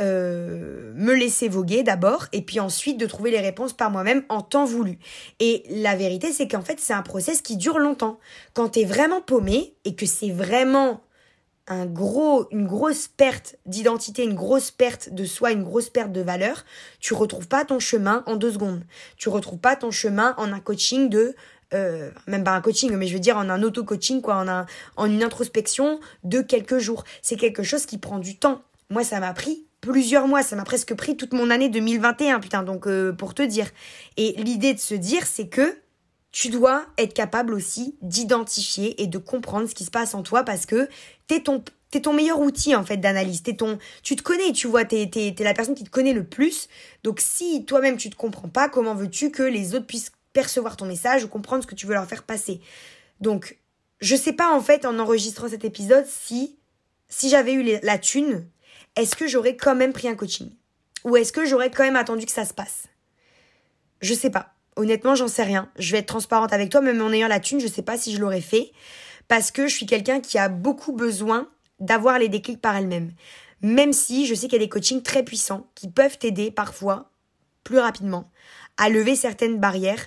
euh, 0.00 0.92
me 0.94 1.14
laisser 1.14 1.48
voguer 1.48 1.82
d'abord 1.82 2.26
et 2.32 2.42
puis 2.42 2.58
ensuite 2.60 2.98
de 2.98 3.06
trouver 3.06 3.30
les 3.30 3.40
réponses 3.40 3.72
par 3.72 3.90
moi-même 3.90 4.24
en 4.28 4.40
temps 4.40 4.64
voulu. 4.64 4.98
Et 5.40 5.64
la 5.68 5.94
vérité, 5.96 6.32
c'est 6.32 6.48
qu'en 6.48 6.62
fait, 6.62 6.80
c'est 6.80 6.92
un 6.92 7.02
process 7.02 7.42
qui 7.42 7.56
dure 7.56 7.78
longtemps. 7.78 8.18
Quand 8.54 8.70
tu 8.70 8.80
es 8.80 8.84
vraiment 8.84 9.20
paumé 9.20 9.74
et 9.84 9.94
que 9.94 10.06
c'est 10.06 10.30
vraiment 10.30 11.02
un 11.66 11.86
gros, 11.86 12.48
une 12.50 12.66
grosse 12.66 13.08
perte 13.08 13.56
d'identité, 13.66 14.24
une 14.24 14.34
grosse 14.34 14.70
perte 14.70 15.10
de 15.12 15.24
soi, 15.24 15.52
une 15.52 15.62
grosse 15.62 15.88
perte 15.88 16.12
de 16.12 16.20
valeur, 16.20 16.64
tu 16.98 17.14
retrouves 17.14 17.46
pas 17.46 17.64
ton 17.64 17.78
chemin 17.78 18.24
en 18.26 18.36
deux 18.36 18.52
secondes. 18.52 18.82
Tu 19.16 19.28
retrouves 19.28 19.60
pas 19.60 19.76
ton 19.76 19.90
chemin 19.90 20.34
en 20.36 20.52
un 20.52 20.60
coaching 20.60 21.08
de 21.08 21.34
euh, 21.72 22.10
même 22.26 22.42
pas 22.42 22.52
un 22.52 22.60
coaching, 22.60 22.90
mais 22.96 23.06
je 23.06 23.14
veux 23.14 23.20
dire 23.20 23.36
en 23.36 23.48
un 23.48 23.62
auto-coaching, 23.62 24.20
quoi, 24.20 24.34
en, 24.36 24.48
un, 24.48 24.66
en 24.96 25.06
une 25.06 25.22
introspection 25.22 26.00
de 26.24 26.40
quelques 26.40 26.78
jours. 26.78 27.04
C'est 27.22 27.36
quelque 27.36 27.62
chose 27.62 27.86
qui 27.86 27.98
prend 27.98 28.18
du 28.18 28.36
temps. 28.36 28.62
Moi, 28.88 29.04
ça 29.04 29.20
m'a 29.20 29.32
pris 29.32 29.66
plusieurs 29.80 30.26
mois, 30.26 30.42
ça 30.42 30.56
m'a 30.56 30.64
presque 30.64 30.94
pris 30.94 31.16
toute 31.16 31.32
mon 31.32 31.50
année 31.50 31.68
2021, 31.68 32.40
putain, 32.40 32.62
donc 32.62 32.86
euh, 32.86 33.12
pour 33.12 33.34
te 33.34 33.42
dire. 33.42 33.70
Et 34.16 34.32
l'idée 34.38 34.74
de 34.74 34.78
se 34.78 34.94
dire, 34.94 35.26
c'est 35.26 35.48
que 35.48 35.78
tu 36.32 36.48
dois 36.48 36.86
être 36.98 37.14
capable 37.14 37.54
aussi 37.54 37.96
d'identifier 38.02 39.02
et 39.02 39.06
de 39.06 39.18
comprendre 39.18 39.68
ce 39.68 39.74
qui 39.74 39.84
se 39.84 39.90
passe 39.90 40.14
en 40.14 40.22
toi 40.22 40.44
parce 40.44 40.66
que 40.66 40.88
t'es 41.26 41.40
ton 41.40 41.64
t'es 41.90 42.02
ton 42.02 42.12
meilleur 42.12 42.38
outil 42.38 42.76
en 42.76 42.84
fait 42.84 42.98
d'analyse. 42.98 43.42
T'es 43.42 43.56
ton, 43.56 43.78
tu 44.04 44.14
te 44.14 44.22
connais, 44.22 44.52
tu 44.52 44.68
vois, 44.68 44.84
t'es 44.84 45.08
t'es 45.10 45.34
la 45.40 45.54
personne 45.54 45.74
qui 45.74 45.82
te 45.82 45.90
connaît 45.90 46.12
le 46.12 46.24
plus. 46.24 46.68
Donc 47.02 47.20
si 47.20 47.64
toi-même 47.64 47.96
tu 47.96 48.10
te 48.10 48.16
comprends 48.16 48.48
pas, 48.48 48.68
comment 48.68 48.94
veux-tu 48.94 49.30
que 49.30 49.42
les 49.42 49.74
autres 49.74 49.86
puissent 49.86 50.12
percevoir 50.32 50.76
ton 50.76 50.86
message 50.86 51.24
ou 51.24 51.28
comprendre 51.28 51.64
ce 51.64 51.66
que 51.66 51.74
tu 51.74 51.86
veux 51.86 51.94
leur 51.94 52.06
faire 52.06 52.22
passer? 52.22 52.60
Donc, 53.20 53.58
je 54.00 54.16
sais 54.16 54.32
pas 54.32 54.54
en 54.54 54.60
fait 54.60 54.86
en 54.86 54.98
enregistrant 54.98 55.48
cet 55.48 55.64
épisode 55.64 56.06
si 56.06 56.56
si 57.08 57.28
j'avais 57.28 57.54
eu 57.54 57.80
la 57.82 57.98
thune, 57.98 58.46
est-ce 58.96 59.16
que 59.16 59.26
j'aurais 59.26 59.56
quand 59.56 59.74
même 59.74 59.92
pris 59.92 60.08
un 60.08 60.14
coaching? 60.14 60.50
Ou 61.04 61.16
est-ce 61.16 61.32
que 61.32 61.46
j'aurais 61.46 61.70
quand 61.70 61.84
même 61.84 61.96
attendu 61.96 62.26
que 62.26 62.32
ça 62.32 62.44
se 62.44 62.54
passe? 62.54 62.84
Je 64.00 64.14
sais 64.14 64.30
pas. 64.30 64.54
Honnêtement, 64.76 65.14
j'en 65.14 65.28
sais 65.28 65.42
rien. 65.42 65.70
Je 65.78 65.92
vais 65.92 65.98
être 65.98 66.06
transparente 66.06 66.52
avec 66.52 66.70
toi, 66.70 66.80
même 66.80 67.02
en 67.02 67.10
ayant 67.12 67.28
la 67.28 67.40
thune, 67.40 67.60
je 67.60 67.66
sais 67.66 67.82
pas 67.82 67.98
si 67.98 68.14
je 68.14 68.20
l'aurais 68.20 68.40
fait 68.40 68.72
parce 69.30 69.52
que 69.52 69.68
je 69.68 69.74
suis 69.76 69.86
quelqu'un 69.86 70.20
qui 70.20 70.38
a 70.38 70.48
beaucoup 70.48 70.92
besoin 70.92 71.48
d'avoir 71.78 72.18
les 72.18 72.28
déclics 72.28 72.60
par 72.60 72.74
elle-même. 72.74 73.12
Même 73.62 73.92
si 73.92 74.26
je 74.26 74.34
sais 74.34 74.48
qu'il 74.48 74.54
y 74.54 74.62
a 74.62 74.64
des 74.64 74.68
coachings 74.68 75.02
très 75.02 75.22
puissants 75.22 75.70
qui 75.76 75.88
peuvent 75.88 76.18
t'aider 76.18 76.50
parfois 76.50 77.12
plus 77.62 77.78
rapidement 77.78 78.28
à 78.76 78.88
lever 78.88 79.14
certaines 79.14 79.60
barrières 79.60 80.04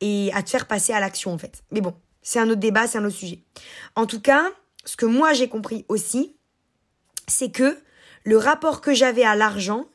et 0.00 0.32
à 0.34 0.42
te 0.42 0.50
faire 0.50 0.66
passer 0.66 0.92
à 0.92 0.98
l'action 0.98 1.32
en 1.32 1.38
fait. 1.38 1.62
Mais 1.70 1.80
bon, 1.80 1.94
c'est 2.20 2.40
un 2.40 2.48
autre 2.50 2.60
débat, 2.60 2.88
c'est 2.88 2.98
un 2.98 3.04
autre 3.04 3.14
sujet. 3.14 3.44
En 3.94 4.06
tout 4.06 4.20
cas, 4.20 4.44
ce 4.84 4.96
que 4.96 5.06
moi 5.06 5.34
j'ai 5.34 5.48
compris 5.48 5.84
aussi, 5.88 6.36
c'est 7.28 7.52
que 7.52 7.78
le 8.24 8.38
rapport 8.38 8.80
que 8.80 8.94
j'avais 8.94 9.22
à 9.22 9.36
l'argent 9.36 9.86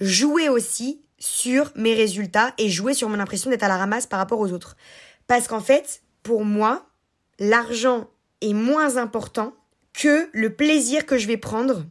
jouait 0.00 0.48
aussi 0.48 1.02
sur 1.18 1.72
mes 1.74 1.94
résultats 1.94 2.54
et 2.58 2.68
jouait 2.68 2.94
sur 2.94 3.08
mon 3.08 3.18
impression 3.18 3.50
d'être 3.50 3.64
à 3.64 3.68
la 3.68 3.76
ramasse 3.76 4.06
par 4.06 4.18
rapport 4.18 4.38
aux 4.38 4.52
autres. 4.52 4.76
Parce 5.26 5.48
qu'en 5.48 5.60
fait, 5.60 6.02
pour 6.22 6.44
moi, 6.44 6.86
l'argent 7.38 8.08
est 8.40 8.54
moins 8.54 8.96
important 8.96 9.54
que 9.92 10.28
le 10.32 10.54
plaisir 10.54 11.06
que 11.06 11.18
je 11.18 11.26
vais 11.26 11.36
prendre 11.36 11.84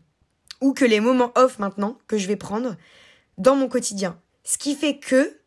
ou 0.61 0.73
que 0.73 0.85
les 0.85 0.99
moments 0.99 1.33
off 1.35 1.59
maintenant 1.59 1.97
que 2.07 2.17
je 2.17 2.27
vais 2.27 2.35
prendre 2.35 2.77
dans 3.37 3.55
mon 3.55 3.67
quotidien. 3.67 4.19
Ce 4.43 4.57
qui 4.57 4.75
fait 4.75 4.97
que 4.97 5.37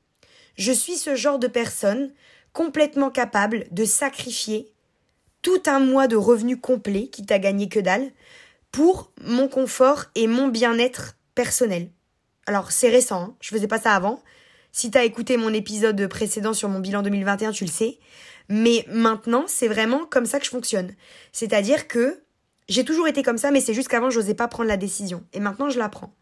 je 0.56 0.72
suis 0.72 0.96
ce 0.96 1.14
genre 1.14 1.38
de 1.38 1.46
personne 1.46 2.12
complètement 2.52 3.10
capable 3.10 3.66
de 3.70 3.84
sacrifier 3.84 4.72
tout 5.42 5.62
un 5.66 5.80
mois 5.80 6.06
de 6.06 6.16
revenus 6.16 6.58
complet 6.60 7.08
qui 7.08 7.24
t'a 7.24 7.38
gagné 7.38 7.68
que 7.68 7.80
dalle 7.80 8.10
pour 8.72 9.11
mon 9.22 9.48
confort 9.48 10.06
et 10.14 10.26
mon 10.26 10.48
bien-être 10.48 11.16
personnel. 11.35 11.90
Alors 12.46 12.72
c'est 12.72 12.88
récent, 12.88 13.22
hein, 13.22 13.37
je 13.40 13.48
faisais 13.50 13.68
pas 13.68 13.80
ça 13.80 13.94
avant. 13.94 14.22
Si 14.72 14.90
t'as 14.90 15.04
écouté 15.04 15.37
mon 15.37 15.52
épisode 15.52 16.06
précédent 16.06 16.52
sur 16.52 16.68
mon 16.68 16.78
bilan 16.78 17.02
2021, 17.02 17.52
tu 17.52 17.64
le 17.64 17.70
sais. 17.70 17.98
Mais 18.48 18.85
maintenant, 18.88 19.44
c'est 19.46 19.68
vraiment 19.68 20.06
comme 20.06 20.26
ça 20.26 20.38
que 20.38 20.44
je 20.44 20.50
fonctionne. 20.50 20.94
C'est-à-dire 21.33 21.88
que 21.88 22.22
j'ai 22.68 22.85
toujours 22.85 23.09
été 23.09 23.22
comme 23.22 23.38
ça, 23.38 23.50
mais 23.50 23.61
c'est 23.61 23.74
juste 23.74 23.88
qu'avant, 23.88 24.11
j'osais 24.11 24.35
pas 24.35 24.48
prendre 24.48 24.68
la 24.68 24.76
décision. 24.76 25.24
Et 25.33 25.40
maintenant, 25.40 25.70
je 25.70 25.78
la 25.78 25.88
prends. 25.88 26.14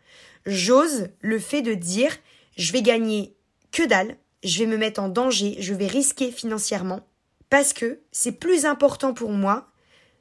J'ose 0.46 1.08
le 1.20 1.38
fait 1.38 1.62
de 1.62 1.74
dire, 1.74 2.16
je 2.56 2.72
vais 2.72 2.82
gagner 2.82 3.36
que 3.70 3.82
dalle, 3.86 4.16
je 4.42 4.60
vais 4.60 4.66
me 4.66 4.76
mettre 4.76 5.00
en 5.00 5.08
danger, 5.08 5.56
je 5.58 5.74
vais 5.74 5.86
risquer 5.86 6.30
financièrement, 6.30 7.00
parce 7.50 7.72
que 7.72 8.00
c'est 8.12 8.32
plus 8.32 8.64
important 8.64 9.12
pour 9.12 9.30
moi 9.30 9.70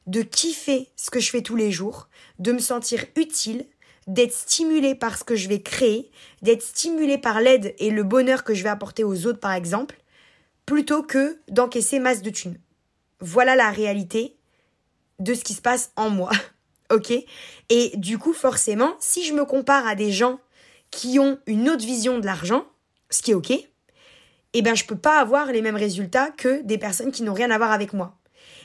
de 0.07 0.21
kiffer 0.21 0.89
ce 0.95 1.11
que 1.11 1.19
je 1.19 1.29
fais 1.29 1.41
tous 1.41 1.55
les 1.55 1.71
jours, 1.71 2.09
de 2.39 2.51
me 2.51 2.59
sentir 2.59 3.05
utile, 3.15 3.65
d'être 4.07 4.33
stimulé 4.33 4.95
par 4.95 5.17
ce 5.17 5.23
que 5.23 5.35
je 5.35 5.49
vais 5.49 5.61
créer, 5.61 6.09
d'être 6.41 6.63
stimulé 6.63 7.17
par 7.17 7.41
l'aide 7.41 7.75
et 7.77 7.91
le 7.91 8.03
bonheur 8.03 8.43
que 8.43 8.53
je 8.53 8.63
vais 8.63 8.69
apporter 8.69 9.03
aux 9.03 9.25
autres 9.25 9.39
par 9.39 9.53
exemple, 9.53 9.97
plutôt 10.65 11.03
que 11.03 11.39
d'encaisser 11.49 11.99
masse 11.99 12.21
de 12.21 12.29
thunes. 12.29 12.57
Voilà 13.19 13.55
la 13.55 13.69
réalité 13.69 14.37
de 15.19 15.33
ce 15.33 15.43
qui 15.43 15.53
se 15.53 15.61
passe 15.61 15.91
en 15.95 16.09
moi. 16.09 16.31
ok? 16.91 17.13
Et 17.69 17.91
du 17.95 18.17
coup, 18.17 18.33
forcément, 18.33 18.95
si 18.99 19.25
je 19.25 19.33
me 19.33 19.45
compare 19.45 19.85
à 19.85 19.95
des 19.95 20.11
gens 20.11 20.39
qui 20.89 21.19
ont 21.19 21.37
une 21.47 21.69
autre 21.69 21.85
vision 21.85 22.19
de 22.19 22.25
l'argent, 22.25 22.65
ce 23.09 23.21
qui 23.21 23.31
est 23.31 23.35
ok, 23.35 23.51
eh 24.53 24.61
ben 24.61 24.75
je 24.75 24.85
peux 24.85 24.97
pas 24.97 25.19
avoir 25.19 25.51
les 25.51 25.61
mêmes 25.61 25.75
résultats 25.75 26.31
que 26.31 26.61
des 26.63 26.77
personnes 26.77 27.11
qui 27.11 27.23
n'ont 27.23 27.33
rien 27.33 27.51
à 27.51 27.57
voir 27.57 27.71
avec 27.71 27.93
moi. 27.93 28.16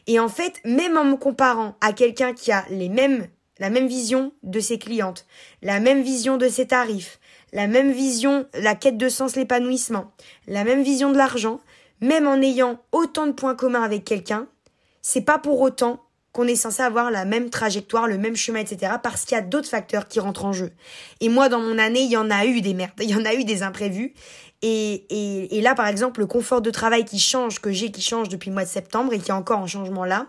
Et 0.07 0.19
en 0.19 0.29
fait, 0.29 0.61
même 0.65 0.97
en 0.97 1.05
me 1.05 1.17
comparant 1.17 1.77
à 1.81 1.93
quelqu'un 1.93 2.33
qui 2.33 2.53
a 2.53 2.65
les 2.71 2.89
mêmes 2.89 3.29
la 3.59 3.71
même 3.71 3.87
vision 3.87 4.33
de 4.43 4.59
ses 4.59 4.77
clientes, 4.77 5.25
la 5.63 5.79
même 5.79 6.03
vision 6.03 6.37
de 6.37 6.49
ses 6.49 6.67
tarifs, 6.67 7.21
la 7.53 7.69
même 7.69 7.93
vision, 7.93 8.47
la 8.55 8.75
quête 8.75 8.97
de 8.97 9.09
sens, 9.09 9.37
l'épanouissement, 9.37 10.11
la 10.49 10.65
même 10.65 10.83
vision 10.83 11.13
de 11.13 11.17
l'argent, 11.17 11.61
même 12.01 12.27
en 12.27 12.41
ayant 12.41 12.81
autant 12.91 13.27
de 13.27 13.33
points 13.33 13.55
communs 13.55 13.85
avec 13.85 14.05
quelqu'un, 14.05 14.49
c'est 15.01 15.21
pas 15.21 15.39
pour 15.39 15.61
autant 15.61 16.01
qu'on 16.33 16.47
est 16.47 16.57
censé 16.57 16.83
avoir 16.83 17.11
la 17.11 17.25
même 17.25 17.51
trajectoire, 17.51 18.07
le 18.07 18.19
même 18.19 18.37
chemin, 18.37 18.61
etc. 18.61 18.95
parce 19.03 19.25
qu'il 19.25 19.37
y 19.37 19.39
a 19.39 19.43
d'autres 19.43 19.69
facteurs 19.69 20.09
qui 20.09 20.19
rentrent 20.19 20.47
en 20.47 20.53
jeu. 20.53 20.73
Et 21.21 21.29
moi, 21.29 21.49
dans 21.49 21.61
mon 21.61 21.79
année, 21.79 22.01
il 22.01 22.11
y 22.11 22.17
en 22.17 22.31
a 22.31 22.47
eu 22.47 22.61
des 22.63 22.75
merdes, 22.75 22.93
il 23.01 23.11
y 23.11 23.15
en 23.15 23.25
a 23.25 23.35
eu 23.35 23.45
des 23.45 23.63
imprévus. 23.63 24.15
Et, 24.63 25.07
et, 25.11 25.59
et 25.59 25.61
là, 25.61 25.75
par 25.75 25.89
exemple, 25.89 26.21
le 26.21 26.27
confort 26.27 26.63
de 26.63 26.71
travail 26.71 27.05
qui 27.05 27.19
change, 27.19 27.61
que 27.61 27.73
j'ai, 27.73 27.91
qui 27.91 28.01
change 28.01 28.29
depuis 28.29 28.49
le 28.49 28.55
mois 28.55 28.65
de 28.65 28.69
septembre 28.69 29.13
et 29.13 29.19
qui 29.19 29.31
est 29.31 29.35
encore 29.35 29.59
en 29.59 29.67
changement 29.67 30.05
là, 30.05 30.29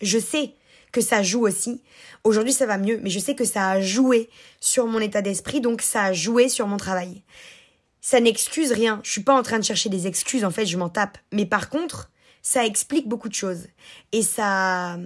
je 0.00 0.18
sais 0.18 0.54
que 0.92 1.00
ça 1.00 1.22
joue 1.22 1.46
aussi. 1.46 1.82
Aujourd'hui, 2.24 2.52
ça 2.52 2.66
va 2.66 2.78
mieux, 2.78 2.98
mais 3.02 3.10
je 3.10 3.18
sais 3.18 3.34
que 3.34 3.44
ça 3.44 3.68
a 3.68 3.80
joué 3.80 4.30
sur 4.60 4.86
mon 4.86 5.00
état 5.00 5.22
d'esprit, 5.22 5.60
donc 5.60 5.82
ça 5.82 6.04
a 6.04 6.12
joué 6.12 6.48
sur 6.48 6.66
mon 6.66 6.76
travail. 6.76 7.22
Ça 8.00 8.20
n'excuse 8.20 8.72
rien. 8.72 9.00
Je 9.02 9.10
suis 9.10 9.22
pas 9.22 9.36
en 9.36 9.42
train 9.42 9.58
de 9.58 9.64
chercher 9.64 9.88
des 9.88 10.06
excuses, 10.06 10.44
en 10.44 10.50
fait, 10.50 10.64
je 10.64 10.76
m'en 10.76 10.88
tape. 10.88 11.18
Mais 11.32 11.44
par 11.44 11.68
contre, 11.68 12.10
ça 12.46 12.64
explique 12.64 13.08
beaucoup 13.08 13.28
de 13.28 13.34
choses. 13.34 13.66
Et 14.12 14.22
ça, 14.22 14.98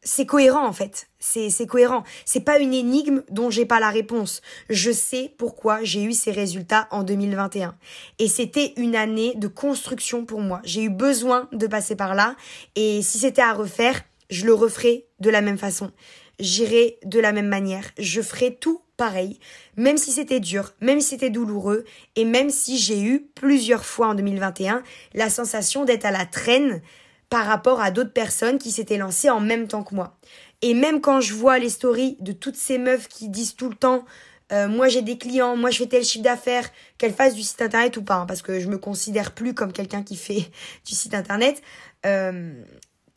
c'est 0.00 0.26
cohérent 0.26 0.64
en 0.64 0.72
fait. 0.72 1.08
C'est 1.18 1.66
cohérent. 1.66 2.04
C'est 2.24 2.44
pas 2.44 2.60
une 2.60 2.72
énigme 2.72 3.24
dont 3.30 3.50
j'ai 3.50 3.66
pas 3.66 3.80
la 3.80 3.90
réponse. 3.90 4.42
Je 4.70 4.92
sais 4.92 5.34
pourquoi 5.38 5.82
j'ai 5.82 6.04
eu 6.04 6.12
ces 6.12 6.30
résultats 6.30 6.86
en 6.92 7.02
2021. 7.02 7.74
Et 8.20 8.28
c'était 8.28 8.74
une 8.76 8.94
année 8.94 9.34
de 9.34 9.48
construction 9.48 10.24
pour 10.24 10.40
moi. 10.40 10.60
J'ai 10.62 10.84
eu 10.84 10.88
besoin 10.88 11.48
de 11.50 11.66
passer 11.66 11.96
par 11.96 12.14
là. 12.14 12.36
Et 12.76 13.02
si 13.02 13.18
c'était 13.18 13.42
à 13.42 13.54
refaire, 13.54 14.00
je 14.30 14.46
le 14.46 14.54
referais 14.54 15.06
de 15.18 15.30
la 15.30 15.40
même 15.40 15.58
façon. 15.58 15.90
J'irai 16.38 16.98
de 17.04 17.20
la 17.20 17.32
même 17.32 17.48
manière. 17.48 17.84
Je 17.98 18.22
ferai 18.22 18.54
tout 18.54 18.80
pareil, 18.96 19.38
même 19.76 19.96
si 19.96 20.10
c'était 20.10 20.40
dur, 20.40 20.72
même 20.80 21.00
si 21.00 21.10
c'était 21.10 21.30
douloureux, 21.30 21.84
et 22.16 22.24
même 22.24 22.50
si 22.50 22.78
j'ai 22.78 23.00
eu 23.00 23.20
plusieurs 23.34 23.84
fois 23.84 24.08
en 24.08 24.14
2021 24.14 24.82
la 25.14 25.30
sensation 25.30 25.84
d'être 25.84 26.04
à 26.04 26.10
la 26.10 26.26
traîne 26.26 26.82
par 27.30 27.46
rapport 27.46 27.80
à 27.80 27.90
d'autres 27.90 28.12
personnes 28.12 28.58
qui 28.58 28.72
s'étaient 28.72 28.98
lancées 28.98 29.30
en 29.30 29.40
même 29.40 29.68
temps 29.68 29.84
que 29.84 29.94
moi. 29.94 30.18
Et 30.62 30.74
même 30.74 31.00
quand 31.00 31.20
je 31.20 31.34
vois 31.34 31.58
les 31.58 31.68
stories 31.68 32.16
de 32.20 32.32
toutes 32.32 32.56
ces 32.56 32.78
meufs 32.78 33.06
qui 33.06 33.28
disent 33.28 33.54
tout 33.54 33.68
le 33.68 33.76
temps 33.76 34.04
euh, 34.50 34.66
moi 34.66 34.88
j'ai 34.88 35.02
des 35.02 35.18
clients, 35.18 35.56
moi 35.56 35.70
je 35.70 35.78
fais 35.78 35.86
tel 35.86 36.04
chiffre 36.04 36.24
d'affaires, 36.24 36.70
qu'elles 36.96 37.12
fassent 37.12 37.34
du 37.34 37.42
site 37.42 37.60
internet 37.60 37.96
ou 37.98 38.02
pas, 38.02 38.14
hein, 38.14 38.26
parce 38.26 38.40
que 38.42 38.60
je 38.60 38.68
me 38.68 38.78
considère 38.78 39.32
plus 39.32 39.54
comme 39.54 39.72
quelqu'un 39.72 40.02
qui 40.02 40.16
fait 40.16 40.50
du 40.86 40.94
site 40.94 41.14
internet. 41.14 41.62
Euh, 42.06 42.52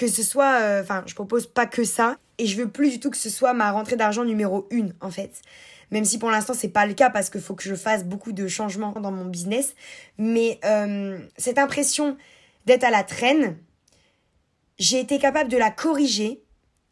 que 0.02 0.08
ce 0.08 0.24
soit, 0.24 0.60
euh, 0.62 0.82
enfin, 0.82 1.04
je 1.06 1.14
propose 1.14 1.46
pas 1.46 1.68
que 1.68 1.84
ça, 1.84 2.18
et 2.40 2.48
je 2.48 2.58
veux 2.58 2.68
plus 2.68 2.90
du 2.90 3.00
tout 3.00 3.12
que 3.12 3.18
ce 3.18 3.30
soit 3.30 3.54
ma 3.54 3.72
rentrée 3.72 3.98
d'argent 3.98 4.26
numéro 4.26 4.68
une, 4.72 4.96
en 5.00 5.12
fait. 5.12 5.44
Même 5.92 6.06
si 6.06 6.18
pour 6.18 6.32
l'instant 6.32 6.56
c'est 6.56 6.70
pas 6.70 6.88
le 6.88 6.96
cas 6.96 7.12
parce 7.12 7.30
qu'il 7.30 7.40
faut 7.42 7.54
que 7.54 7.62
je 7.62 7.76
fasse 7.76 8.04
beaucoup 8.04 8.32
de 8.32 8.48
changements 8.48 8.94
dans 8.94 9.12
mon 9.12 9.26
business, 9.26 9.76
mais 10.18 10.60
cette 11.38 11.60
impression 11.60 12.18
d'être 12.66 12.84
à 12.84 12.90
la 12.90 13.04
traîne, 13.04 13.58
j'ai 14.80 15.00
été 15.00 15.20
capable 15.20 15.52
de 15.52 15.58
la 15.58 15.70
corriger 15.70 16.42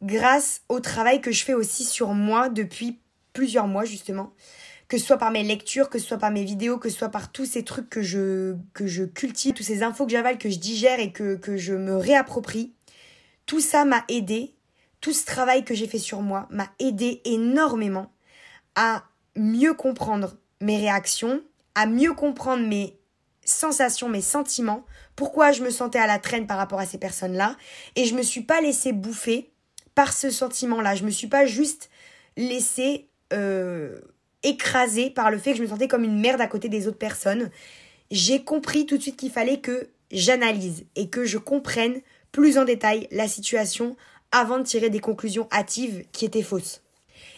grâce 0.02 0.60
au 0.68 0.78
travail 0.78 1.20
que 1.20 1.32
je 1.32 1.44
fais 1.44 1.54
aussi 1.54 1.84
sur 1.84 2.10
moi 2.10 2.48
depuis 2.48 3.00
plusieurs 3.32 3.66
mois 3.66 3.84
justement, 3.84 4.34
que 4.86 4.98
ce 4.98 5.06
soit 5.06 5.18
par 5.18 5.32
mes 5.32 5.42
lectures, 5.42 5.88
que 5.88 5.98
ce 5.98 6.06
soit 6.06 6.18
par 6.18 6.30
mes 6.30 6.44
vidéos, 6.44 6.78
que 6.78 6.90
ce 6.90 6.98
soit 6.98 7.08
par 7.08 7.32
tous 7.32 7.46
ces 7.46 7.64
trucs 7.64 7.88
que 7.88 8.02
je, 8.02 8.54
que 8.72 8.86
je 8.86 9.02
cultive, 9.04 9.54
tous 9.54 9.64
ces 9.64 9.82
infos 9.82 10.04
que 10.04 10.12
j'avale, 10.12 10.36
que 10.38 10.50
je 10.50 10.58
digère 10.58 11.00
et 11.00 11.10
que, 11.10 11.34
que 11.36 11.56
je 11.56 11.74
me 11.74 11.96
réapproprie. 11.96 12.74
Tout 13.50 13.58
ça 13.58 13.84
m'a 13.84 14.04
aidé, 14.06 14.54
tout 15.00 15.12
ce 15.12 15.24
travail 15.24 15.64
que 15.64 15.74
j'ai 15.74 15.88
fait 15.88 15.98
sur 15.98 16.22
moi 16.22 16.46
m'a 16.50 16.68
aidé 16.78 17.20
énormément 17.24 18.12
à 18.76 19.02
mieux 19.34 19.74
comprendre 19.74 20.36
mes 20.60 20.76
réactions, 20.76 21.42
à 21.74 21.86
mieux 21.86 22.12
comprendre 22.12 22.64
mes 22.64 22.96
sensations, 23.44 24.08
mes 24.08 24.20
sentiments, 24.20 24.86
pourquoi 25.16 25.50
je 25.50 25.64
me 25.64 25.70
sentais 25.70 25.98
à 25.98 26.06
la 26.06 26.20
traîne 26.20 26.46
par 26.46 26.58
rapport 26.58 26.78
à 26.78 26.86
ces 26.86 26.98
personnes-là, 26.98 27.56
et 27.96 28.04
je 28.04 28.14
me 28.14 28.22
suis 28.22 28.42
pas 28.42 28.60
laissée 28.60 28.92
bouffer 28.92 29.50
par 29.96 30.12
ce 30.12 30.30
sentiment-là. 30.30 30.94
Je 30.94 31.02
me 31.02 31.10
suis 31.10 31.26
pas 31.26 31.44
juste 31.44 31.90
laissée 32.36 33.08
euh, 33.32 34.00
écraser 34.44 35.10
par 35.10 35.32
le 35.32 35.38
fait 35.38 35.50
que 35.50 35.56
je 35.58 35.62
me 35.64 35.68
sentais 35.68 35.88
comme 35.88 36.04
une 36.04 36.20
merde 36.20 36.40
à 36.40 36.46
côté 36.46 36.68
des 36.68 36.86
autres 36.86 36.98
personnes. 36.98 37.50
J'ai 38.12 38.44
compris 38.44 38.86
tout 38.86 38.96
de 38.96 39.02
suite 39.02 39.16
qu'il 39.16 39.32
fallait 39.32 39.58
que 39.58 39.88
j'analyse 40.12 40.84
et 40.94 41.10
que 41.10 41.24
je 41.24 41.38
comprenne 41.38 42.00
plus 42.32 42.58
en 42.58 42.64
détail 42.64 43.08
la 43.10 43.28
situation 43.28 43.96
avant 44.32 44.58
de 44.58 44.64
tirer 44.64 44.90
des 44.90 45.00
conclusions 45.00 45.48
hâtives 45.52 46.04
qui 46.12 46.24
étaient 46.24 46.42
fausses. 46.42 46.82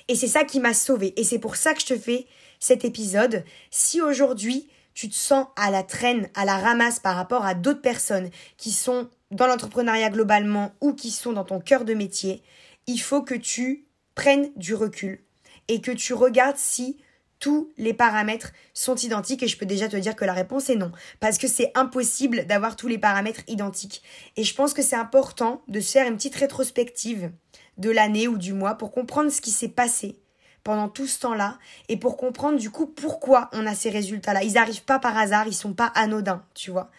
Et 0.09 0.14
c'est 0.14 0.28
ça 0.28 0.44
qui 0.44 0.61
m'a 0.61 0.74
sauvée. 0.74 1.14
Et 1.16 1.24
c'est 1.24 1.38
pour 1.38 1.57
ça 1.57 1.74
que 1.74 1.81
je 1.81 1.87
te 1.87 1.98
fais 1.98 2.26
cet 2.59 2.85
épisode. 2.85 3.44
Si 3.70 4.00
aujourd'hui 4.00 4.68
tu 4.94 5.09
te 5.09 5.14
sens 5.14 5.46
à 5.57 5.70
la 5.70 5.83
traîne, 5.83 6.28
à 6.35 6.44
la 6.44 6.59
ramasse 6.59 7.00
par 7.00 7.16
rapport 7.16 7.44
à 7.44 7.55
d'autres 7.55 7.81
personnes 7.81 8.31
qui 8.59 8.72
sont 8.72 9.09
dans 9.31 9.46
l'entrepreneuriat 9.46 10.11
globalement 10.11 10.72
ou 10.81 10.92
qui 10.92 11.11
sont 11.11 11.33
dans 11.33 11.44
ton 11.44 11.61
cœur 11.61 11.85
de 11.85 11.94
métier, 11.94 12.42
il 12.87 12.98
faut 12.98 13.22
que 13.22 13.35
tu 13.35 13.87
prennes 14.14 14.50
du 14.57 14.74
recul 14.74 15.24
et 15.68 15.81
que 15.81 15.92
tu 15.92 16.12
regardes 16.12 16.59
si 16.59 16.98
tous 17.42 17.72
les 17.76 17.92
paramètres 17.92 18.52
sont 18.72 18.94
identiques 18.94 19.42
et 19.42 19.48
je 19.48 19.59
peux 19.59 19.66
déjà 19.66 19.88
te 19.88 19.96
dire 19.96 20.14
que 20.14 20.24
la 20.24 20.33
réponse 20.33 20.70
est 20.70 20.76
non 20.76 20.92
parce 21.18 21.38
que 21.38 21.48
c'est 21.48 21.72
impossible 21.74 22.46
d'avoir 22.46 22.76
tous 22.76 22.87
les 22.87 22.98
paramètres 22.98 23.42
identiques 23.48 24.00
et 24.37 24.44
je 24.44 24.55
pense 24.55 24.72
que 24.72 24.81
c'est 24.81 24.94
important 24.94 25.61
de 25.66 25.81
se 25.81 25.90
faire 25.90 26.07
une 26.07 26.14
petite 26.14 26.37
rétrospective 26.37 27.33
de 27.78 27.90
l'année 27.90 28.28
ou 28.28 28.38
du 28.38 28.52
mois 28.52 28.76
pour 28.76 28.92
comprendre 28.92 29.33
ce 29.33 29.40
qui 29.40 29.50
s'est 29.50 29.68
passé 29.68 30.20
pendant 30.62 30.88
tout 30.88 31.09
ce 31.09 31.18
temps-là 31.18 31.59
et 31.88 31.96
pour 31.96 32.16
comprendre 32.16 32.61
du 32.61 32.70
coup 32.70 32.87
pourquoi 32.87 33.50
on 33.52 33.66
a 33.66 33.74
ces 33.74 33.90
résultats-là. 33.90 34.44
Ils 34.44 34.52
n'arrivent 34.52 34.85
pas 34.85 35.00
par 35.00 35.18
hasard, 35.18 35.48
ils 35.48 35.52
sont 35.52 35.74
pas 35.74 35.90
anodins, 35.96 36.44
tu 36.55 36.70
vois. 36.70 36.92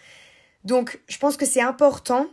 Donc, 0.65 1.01
je 1.07 1.17
pense 1.19 1.37
que 1.37 1.45
c'est 1.45 1.61
important 1.61 2.27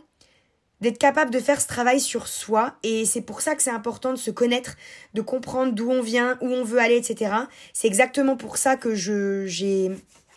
d'être 0.81 0.97
capable 0.97 1.31
de 1.31 1.39
faire 1.39 1.61
ce 1.61 1.67
travail 1.67 1.99
sur 1.99 2.27
soi 2.27 2.75
et 2.83 3.05
c'est 3.05 3.21
pour 3.21 3.41
ça 3.41 3.55
que 3.55 3.61
c'est 3.63 3.71
important 3.71 4.11
de 4.11 4.17
se 4.17 4.31
connaître, 4.31 4.75
de 5.13 5.21
comprendre 5.21 5.73
d'où 5.73 5.89
on 5.89 6.01
vient, 6.01 6.37
où 6.41 6.47
on 6.47 6.63
veut 6.63 6.79
aller, 6.79 6.97
etc. 6.97 7.33
C'est 7.73 7.87
exactement 7.87 8.35
pour 8.35 8.57
ça 8.57 8.75
que 8.75 8.95
je 8.95 9.45
j'ai 9.45 9.91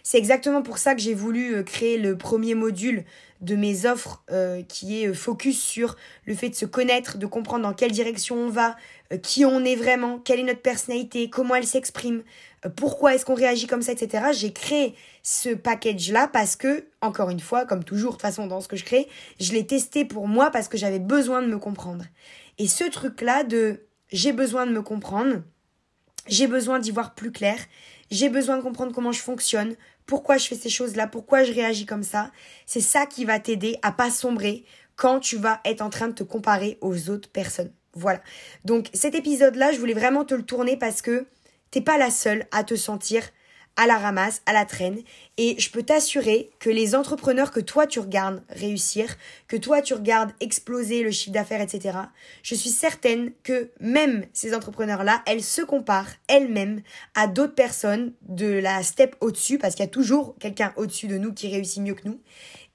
c'est 0.07 0.19
exactement 0.19 0.61
pour 0.61 0.77
ça 0.77 0.95
que 0.95 1.01
j'ai 1.01 1.15
voulu 1.15 1.55
euh, 1.55 1.63
créer 1.63 1.97
le 1.97 2.17
premier 2.17 2.55
module 2.55 3.05
de 3.41 3.57
mes 3.57 3.87
offres 3.87 4.23
euh, 4.31 4.63
qui 4.63 5.03
est 5.03 5.09
euh, 5.09 5.15
focus 5.15 5.59
sur 5.59 5.97
le 6.27 6.35
fait 6.35 6.51
de 6.51 6.55
se 6.55 6.67
connaître, 6.67 7.17
de 7.17 7.25
comprendre 7.25 7.63
dans 7.63 7.73
quelle 7.73 7.91
direction 7.91 8.37
on 8.37 8.51
va, 8.51 8.77
qui 9.23 9.47
on 9.47 9.65
est 9.65 9.77
vraiment, 9.77 10.19
quelle 10.19 10.41
est 10.41 10.45
notre 10.45 10.61
personnalité, 10.61 11.31
comment 11.31 11.55
elle 11.55 11.67
s'exprime, 11.67 12.23
pourquoi 12.77 13.15
est-ce 13.15 13.25
qu'on 13.25 13.35
réagit 13.35 13.67
comme 13.67 13.81
ça, 13.81 13.93
etc. 13.93 14.27
J'ai 14.33 14.53
créé 14.53 14.95
ce 15.23 15.51
package-là 15.51 16.29
parce 16.29 16.55
que, 16.55 16.87
encore 17.01 17.31
une 17.31 17.41
fois, 17.41 17.65
comme 17.65 17.83
toujours, 17.83 18.13
de 18.13 18.17
toute 18.17 18.23
façon, 18.23 18.47
dans 18.47 18.61
ce 18.61 18.69
que 18.69 18.77
je 18.77 18.85
crée, 18.85 19.09
je 19.41 19.53
l'ai 19.53 19.67
testé 19.67 20.05
pour 20.05 20.29
moi 20.29 20.51
parce 20.51 20.69
que 20.69 20.77
j'avais 20.77 20.99
besoin 20.99 21.41
de 21.41 21.47
me 21.47 21.59
comprendre. 21.59 22.05
Et 22.59 22.67
ce 22.67 22.85
truc-là 22.85 23.43
de 23.45 23.87
j'ai 24.13 24.33
besoin 24.33 24.67
de 24.67 24.73
me 24.73 24.83
comprendre, 24.83 25.43
j'ai 26.27 26.47
besoin 26.47 26.79
d'y 26.79 26.91
voir 26.91 27.15
plus 27.15 27.33
clair, 27.33 27.57
j'ai 28.11 28.29
besoin 28.29 28.57
de 28.57 28.63
comprendre 28.63 28.93
comment 28.95 29.13
je 29.13 29.21
fonctionne, 29.21 29.77
pourquoi 30.07 30.37
je 30.37 30.47
fais 30.47 30.55
ces 30.55 30.69
choses-là, 30.69 31.07
pourquoi 31.07 31.45
je 31.45 31.53
réagis 31.53 31.87
comme 31.87 32.03
ça. 32.03 32.31
C'est 32.67 32.81
ça 32.81 33.07
qui 33.07 33.25
va 33.25 33.39
t'aider 33.39 33.79
à 33.83 33.93
pas 33.93 34.11
sombrer 34.11 34.65
quand 34.97 35.21
tu 35.21 35.37
vas 35.37 35.61
être 35.65 35.83
en 35.83 35.91
train 35.91 36.09
de 36.09 36.15
te 36.15 36.23
comparer 36.23 36.79
aux 36.81 37.11
autres 37.11 37.31
personnes. 37.31 37.73
Voilà. 37.95 38.21
Donc 38.65 38.89
cet 38.93 39.15
épisode-là, 39.15 39.73
je 39.73 39.79
voulais 39.79 39.95
vraiment 39.95 40.25
te 40.25 40.35
le 40.35 40.43
tourner 40.43 40.77
parce 40.77 41.03
que 41.03 41.27
t'es 41.71 41.81
pas 41.81 41.99
la 41.99 42.11
seule 42.11 42.47
à 42.53 42.65
te 42.65 42.75
sentir 42.77 43.23
à 43.77 43.87
la 43.87 43.99
ramasse, 43.99 44.43
à 44.47 44.53
la 44.53 44.65
traîne. 44.65 45.01
Et 45.37 45.59
je 45.59 45.71
peux 45.71 45.83
t'assurer 45.83 46.51
que 46.59 46.71
les 46.71 46.95
entrepreneurs 46.95 47.51
que 47.51 47.61
toi 47.61 47.87
tu 47.87 47.99
regardes 48.01 48.43
réussir, 48.49 49.17
que 49.49 49.57
toi 49.57 49.83
tu 49.83 49.95
regardes 49.95 50.33
exploser 50.41 51.03
le 51.03 51.11
chiffre 51.11 51.33
d'affaires, 51.33 51.61
etc., 51.61 51.99
je 52.43 52.55
suis 52.55 52.71
certaine 52.71 53.33
que 53.43 53.71
même 53.81 54.27
ces 54.33 54.55
entrepreneurs-là, 54.55 55.23
elles 55.27 55.43
se 55.43 55.63
comparent 55.63 56.13
elles-mêmes 56.29 56.83
à 57.15 57.27
d'autres 57.27 57.55
personnes 57.55 58.13
de 58.29 58.47
la 58.47 58.83
step 58.83 59.17
au-dessus, 59.21 59.59
parce 59.59 59.75
qu'il 59.75 59.85
y 59.85 59.89
a 59.89 59.91
toujours 59.91 60.37
quelqu'un 60.39 60.73
au-dessus 60.77 61.09
de 61.09 61.19
nous 61.19 61.33
qui 61.33 61.49
réussit 61.49 61.83
mieux 61.83 61.95
que 61.95 62.09
nous. 62.09 62.21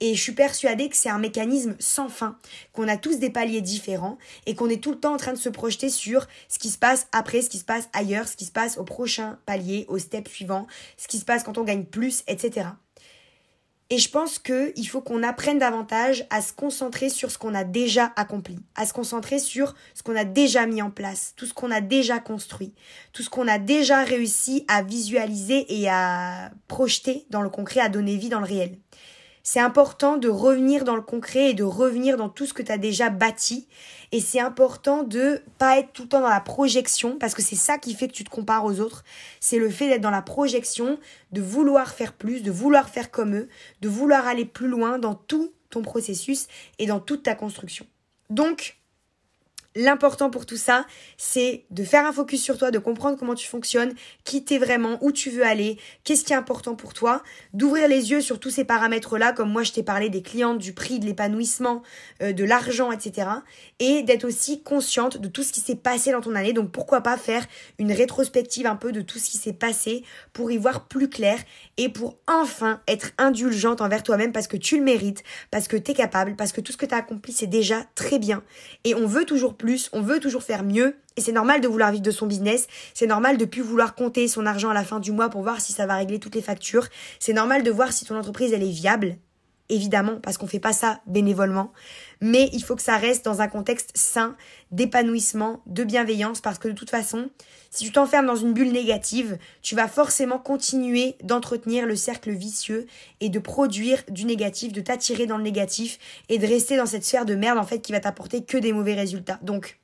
Et 0.02 0.16
je 0.16 0.22
suis 0.22 0.32
persuadée 0.32 0.88
que 0.88 0.96
c'est 0.96 1.10
un 1.10 1.18
mécanisme 1.18 1.76
sans 1.80 2.08
fin, 2.08 2.38
qu'on 2.72 2.88
a 2.88 2.96
tous 2.96 3.20
des 3.20 3.30
paliers 3.30 3.62
différents 3.62 4.18
et 4.46 4.56
qu'on 4.56 4.70
est 4.70 4.82
tout 4.82 4.92
le 4.92 5.00
temps 5.00 5.14
en 5.14 5.18
train 5.18 5.34
de 5.34 5.38
se 5.38 5.50
projeter 5.50 5.90
sur 5.90 6.26
ce 6.48 6.58
qui 6.58 6.70
se 6.70 6.78
passe 6.78 7.08
après, 7.12 7.42
ce 7.42 7.50
qui 7.50 7.58
se 7.58 7.66
passe 7.66 7.90
ailleurs, 7.92 8.28
ce 8.28 8.38
qui 8.38 8.46
se 8.46 8.52
passe 8.52 8.78
au 8.78 8.86
prochain 8.86 9.40
palier, 9.46 9.86
au 9.90 9.98
step 9.98 10.30
suivant, 10.30 10.68
ce 10.96 11.08
qui 11.08 11.18
se 11.18 11.26
passe 11.26 11.44
quand 11.44 11.58
on 11.58 11.66
gagne 11.66 11.84
plus, 11.84 12.24
etc. 12.28 12.68
Et 13.92 13.98
je 13.98 14.10
pense 14.10 14.38
qu'il 14.38 14.88
faut 14.88 15.02
qu'on 15.02 15.24
apprenne 15.24 15.58
davantage 15.58 16.26
à 16.30 16.42
se 16.42 16.54
concentrer 16.54 17.10
sur 17.10 17.32
ce 17.32 17.40
qu'on 17.40 17.56
a 17.56 17.64
déjà 17.64 18.14
accompli, 18.16 18.60
à 18.76 18.86
se 18.86 18.94
concentrer 18.94 19.40
sur 19.40 19.74
ce 19.96 20.04
qu'on 20.04 20.16
a 20.16 20.26
déjà 20.26 20.68
mis 20.68 20.82
en 20.82 20.92
place, 20.92 21.34
tout 21.36 21.48
ce 21.48 21.56
qu'on 21.56 21.72
a 21.72 21.82
déjà 21.82 22.20
construit, 22.20 22.74
tout 23.14 23.24
ce 23.24 23.32
qu'on 23.32 23.48
a 23.48 23.58
déjà 23.58 24.04
réussi 24.04 24.64
à 24.68 24.84
visualiser 24.84 25.66
et 25.82 25.90
à 25.90 26.52
projeter 26.68 27.26
dans 27.32 27.42
le 27.42 27.50
concret, 27.50 27.80
à 27.80 27.90
donner 27.90 28.16
vie 28.16 28.30
dans 28.30 28.40
le 28.40 28.46
réel 28.46 28.78
c'est 29.44 29.60
important 29.60 30.18
de 30.18 30.30
revenir 30.30 30.84
dans 30.84 30.96
le 30.96 31.02
concret 31.02 31.52
et 31.52 31.54
de 31.54 31.64
revenir 31.64 32.18
dans 32.18 32.30
tout 32.30 32.46
ce 32.46 32.54
que 32.54 32.62
tu 32.62 32.72
as 32.72 32.78
déjà 32.78 33.10
bâti. 33.10 33.68
Et 34.12 34.22
c'est 34.22 34.40
important 34.40 35.04
de 35.04 35.42
pas 35.58 35.78
être 35.78 35.92
tout 35.94 36.04
le 36.04 36.10
temps 36.10 36.22
dans 36.22 36.30
la 36.30 36.40
projection, 36.40 37.18
parce 37.18 37.34
que 37.34 37.42
c'est 37.42 37.56
ça 37.56 37.78
qui 37.78 37.94
fait 37.94 38.08
que 38.08 38.14
tu 38.14 38.24
te 38.24 38.30
compares 38.30 38.66
aux 38.66 38.80
autres. 38.80 39.04
C'est 39.40 39.60
le 39.60 39.70
fait 39.70 39.88
d'être 39.88 40.02
dans 40.02 40.10
la 40.10 40.22
projection, 40.22 41.00
de 41.32 41.42
vouloir 41.42 41.92
faire 41.92 42.14
plus, 42.14 42.42
de 42.42 42.52
vouloir 42.52 42.90
faire 42.90 43.12
comme 43.12 43.36
eux, 43.36 43.48
de 43.82 43.90
vouloir 43.90 44.28
aller 44.28 44.46
plus 44.46 44.68
loin 44.68 45.00
dans 45.00 45.16
tout 45.16 45.52
ton 45.70 45.84
processus 45.84 46.48
et 46.80 46.88
dans 46.88 47.00
toute 47.00 47.24
ta 47.24 47.36
construction. 47.36 47.86
Donc, 48.30 48.79
L'important 49.76 50.32
pour 50.32 50.48
tout 50.48 50.58
ça, 50.58 50.86
c'est 51.18 51.66
de 51.70 51.84
faire 51.84 52.04
un 52.06 52.12
focus 52.12 52.42
sur 52.42 52.58
toi, 52.58 52.72
de 52.72 52.80
comprendre 52.80 53.18
comment 53.20 53.36
tu 53.36 53.48
fonctionnes, 53.48 53.94
qui 54.24 54.44
t'es 54.44 54.58
vraiment, 54.58 54.98
où 55.02 55.12
tu 55.12 55.30
veux 55.30 55.44
aller, 55.44 55.78
qu'est-ce 56.04 56.24
qui 56.24 56.34
est 56.34 56.36
important 56.36 56.74
pour 56.76 56.96
toi, 56.96 57.22
d'ouvrir 57.54 57.88
les 57.88 58.10
yeux 58.10 58.22
sur 58.22 58.40
tous 58.40 58.50
ces 58.50 58.64
paramètres-là, 58.64 59.32
comme 59.32 59.52
moi 59.52 59.62
je 59.62 59.72
t'ai 59.72 59.84
parlé 59.84 60.10
des 60.10 60.24
clientes, 60.24 60.58
du 60.58 60.74
prix, 60.74 61.00
de 61.00 61.06
l'épanouissement, 61.06 61.84
euh, 62.24 62.34
de 62.34 62.44
l'argent, 62.44 62.92
etc. 62.92 63.30
Et 63.80 64.02
d'être 64.02 64.26
aussi 64.26 64.64
consciente 64.64 65.18
de 65.18 65.28
tout 65.28 65.44
ce 65.44 65.54
qui 65.54 65.60
s'est 65.60 65.76
passé 65.76 66.12
dans 66.12 66.22
ton 66.22 66.34
année. 66.34 66.54
Donc 66.54 66.72
pourquoi 66.72 67.02
pas 67.02 67.16
faire 67.16 67.46
une 67.78 67.92
rétrospective 67.92 68.66
un 68.66 68.76
peu 68.76 68.92
de 68.92 69.02
tout 69.02 69.20
ce 69.20 69.30
qui 69.30 69.38
s'est 69.38 69.54
passé 69.54 70.04
pour 70.34 70.52
y 70.52 70.58
voir 70.58 70.88
plus 70.88 71.10
clair 71.10 71.38
et 71.78 71.90
pour 71.90 72.18
enfin 72.28 72.82
être 72.88 73.12
indulgente 73.20 73.82
envers 73.82 74.02
toi-même 74.02 74.32
parce 74.32 74.48
que 74.48 74.58
tu 74.58 74.78
le 74.78 74.84
mérites, 74.84 75.24
parce 75.52 75.68
que 75.68 75.78
tu 75.78 75.92
es 75.92 75.94
capable, 75.94 76.36
parce 76.36 76.54
que 76.54 76.62
tout 76.62 76.72
ce 76.72 76.78
que 76.78 76.88
tu 76.88 76.96
as 76.96 76.98
accompli 76.98 77.34
c'est 77.34 77.46
déjà 77.46 77.84
très 77.94 78.18
bien. 78.18 78.44
Et 78.84 78.96
on 78.96 79.06
veut 79.06 79.26
toujours 79.26 79.59
plus, 79.60 79.90
on 79.94 80.02
veut 80.02 80.20
toujours 80.20 80.42
faire 80.42 80.64
mieux, 80.64 80.96
et 81.16 81.22
c'est 81.22 81.32
normal 81.32 81.62
de 81.62 81.68
vouloir 81.68 81.92
vivre 81.92 82.02
de 82.02 82.10
son 82.10 82.26
business, 82.26 82.66
c'est 82.96 83.06
normal 83.06 83.38
de 83.38 83.46
plus 83.46 83.62
vouloir 83.62 83.94
compter 83.94 84.28
son 84.28 84.48
argent 84.48 84.70
à 84.70 84.74
la 84.74 84.84
fin 84.84 85.00
du 85.00 85.12
mois 85.12 85.30
pour 85.30 85.44
voir 85.44 85.62
si 85.62 85.72
ça 85.72 85.86
va 85.86 85.96
régler 85.98 86.18
toutes 86.18 86.34
les 86.34 86.42
factures, 86.42 86.88
c'est 87.20 87.34
normal 87.34 87.62
de 87.62 87.70
voir 87.70 87.94
si 87.94 88.06
ton 88.06 88.18
entreprise 88.18 88.54
elle 88.54 88.64
est 88.64 88.72
viable, 88.72 89.18
évidemment, 89.70 90.20
parce 90.24 90.40
qu'on 90.40 90.48
fait 90.48 90.60
pas 90.60 90.74
ça 90.74 91.02
bénévolement, 91.06 91.72
mais 92.22 92.50
il 92.54 92.64
faut 92.64 92.76
que 92.76 92.82
ça 92.82 92.98
reste 92.98 93.26
dans 93.26 93.42
un 93.42 93.48
contexte 93.48 93.92
sain, 93.96 94.36
d'épanouissement, 94.72 95.62
de 95.66 95.84
bienveillance, 95.84 96.42
parce 96.42 96.60
que 96.60 96.68
de 96.68 96.74
toute 96.74 96.90
façon, 96.90 97.30
si 97.72 97.86
tu 97.86 97.92
t'enfermes 97.92 98.26
dans 98.26 98.36
une 98.36 98.54
bulle 98.54 98.72
négative, 98.72 99.38
tu 99.62 99.76
vas 99.76 99.88
forcément 99.88 100.40
continuer 100.40 101.16
d'entretenir 101.24 101.86
le 101.86 101.96
cercle 101.96 102.32
vicieux 102.32 102.88
et 103.20 103.30
de 103.30 103.40
produire 103.40 104.04
du 104.10 104.26
négatif, 104.26 104.74
de 104.74 104.82
t'attirer 104.82 105.26
dans 105.26 105.38
le 105.38 105.44
négatif 105.44 106.00
et 106.30 106.38
de 106.38 106.48
rester 106.48 106.78
dans 106.78 106.86
cette 106.86 107.06
sphère 107.06 107.26
de 107.26 107.36
merde 107.36 107.58
en 107.58 107.66
fait 107.66 107.80
qui 107.80 107.92
va 107.92 108.00
t'apporter 108.00 108.44
que 108.44 108.58
des 108.58 108.74
mauvais 108.74 108.96
résultats. 108.96 109.40
Donc, 109.42 109.80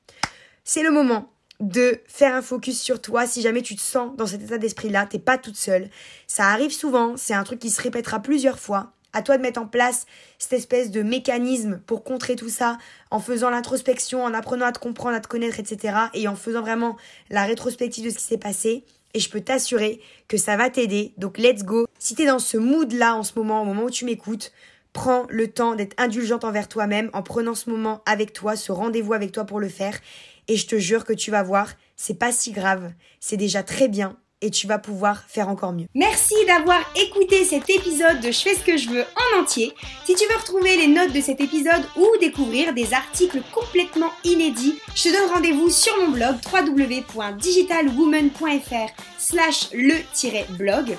c'est 0.63 0.83
le 0.83 0.91
moment 0.91 1.31
de 1.61 2.01
faire 2.07 2.35
un 2.35 2.41
focus 2.41 2.81
sur 2.81 3.01
toi 3.01 3.25
si 3.25 3.41
jamais 3.41 3.61
tu 3.61 3.75
te 3.75 3.81
sens 3.81 4.15
dans 4.17 4.27
cet 4.27 4.43
état 4.43 4.57
d'esprit 4.57 4.89
là, 4.89 5.05
t'es 5.05 5.19
pas 5.19 5.37
toute 5.37 5.55
seule. 5.55 5.89
Ça 6.27 6.49
arrive 6.49 6.71
souvent, 6.71 7.15
c'est 7.17 7.33
un 7.33 7.43
truc 7.43 7.59
qui 7.59 7.69
se 7.69 7.81
répétera 7.81 8.19
plusieurs 8.19 8.59
fois. 8.59 8.91
À 9.15 9.21
toi 9.21 9.37
de 9.37 9.41
mettre 9.41 9.61
en 9.61 9.65
place 9.65 10.05
cette 10.39 10.51
espèce 10.51 10.91
de 10.91 11.01
mécanisme 11.01 11.79
pour 11.87 12.03
contrer 12.03 12.35
tout 12.35 12.49
ça 12.49 12.77
en 13.11 13.19
faisant 13.19 13.49
l'introspection, 13.49 14.25
en 14.25 14.33
apprenant 14.33 14.65
à 14.65 14.73
te 14.73 14.79
comprendre, 14.79 15.15
à 15.15 15.21
te 15.21 15.27
connaître, 15.29 15.57
etc. 15.57 15.95
Et 16.13 16.27
en 16.27 16.35
faisant 16.35 16.59
vraiment 16.59 16.97
la 17.29 17.45
rétrospective 17.45 18.03
de 18.03 18.09
ce 18.09 18.17
qui 18.17 18.23
s'est 18.23 18.37
passé. 18.37 18.83
Et 19.13 19.21
je 19.21 19.29
peux 19.29 19.39
t'assurer 19.39 20.01
que 20.27 20.35
ça 20.35 20.57
va 20.57 20.69
t'aider. 20.69 21.13
Donc 21.17 21.37
let's 21.37 21.63
go. 21.63 21.87
Si 21.97 22.13
t'es 22.15 22.25
dans 22.25 22.39
ce 22.39 22.57
mood 22.57 22.91
là 22.91 23.15
en 23.15 23.23
ce 23.23 23.31
moment, 23.37 23.61
au 23.61 23.65
moment 23.65 23.83
où 23.83 23.89
tu 23.89 24.03
m'écoutes, 24.03 24.51
prends 24.91 25.25
le 25.29 25.47
temps 25.47 25.75
d'être 25.75 25.95
indulgente 25.97 26.43
envers 26.43 26.67
toi-même 26.67 27.09
en 27.13 27.23
prenant 27.23 27.55
ce 27.55 27.69
moment 27.69 28.01
avec 28.05 28.33
toi, 28.33 28.57
ce 28.57 28.73
rendez-vous 28.73 29.13
avec 29.13 29.31
toi 29.31 29.45
pour 29.45 29.61
le 29.61 29.69
faire. 29.69 29.97
Et 30.49 30.57
je 30.57 30.67
te 30.67 30.77
jure 30.77 31.05
que 31.05 31.13
tu 31.13 31.31
vas 31.31 31.41
voir, 31.41 31.71
c'est 31.95 32.19
pas 32.19 32.33
si 32.33 32.51
grave. 32.51 32.91
C'est 33.21 33.37
déjà 33.37 33.63
très 33.63 33.87
bien 33.87 34.17
et 34.45 34.51
tu 34.51 34.67
vas 34.67 34.77
pouvoir 34.77 35.23
faire 35.27 35.49
encore 35.49 35.73
mieux. 35.73 35.87
Merci 35.95 36.35
d'avoir 36.45 36.79
écouté 36.95 37.43
cet 37.45 37.67
épisode 37.67 38.19
de 38.19 38.31
Je 38.31 38.39
fais 38.39 38.53
ce 38.53 38.63
que 38.63 38.77
je 38.77 38.89
veux 38.89 39.01
en 39.01 39.41
entier. 39.41 39.73
Si 40.05 40.13
tu 40.13 40.23
veux 40.27 40.37
retrouver 40.37 40.77
les 40.77 40.85
notes 40.87 41.13
de 41.13 41.21
cet 41.21 41.41
épisode 41.41 41.81
ou 41.97 42.05
découvrir 42.21 42.75
des 42.75 42.93
articles 42.93 43.41
complètement 43.51 44.11
inédits, 44.23 44.75
je 44.93 45.01
te 45.03 45.09
donne 45.09 45.31
rendez-vous 45.33 45.71
sur 45.71 45.97
mon 45.97 46.09
blog 46.09 46.35
www.digitalwoman.fr 46.53 48.93
slash 49.17 49.69
le-blog 49.73 50.95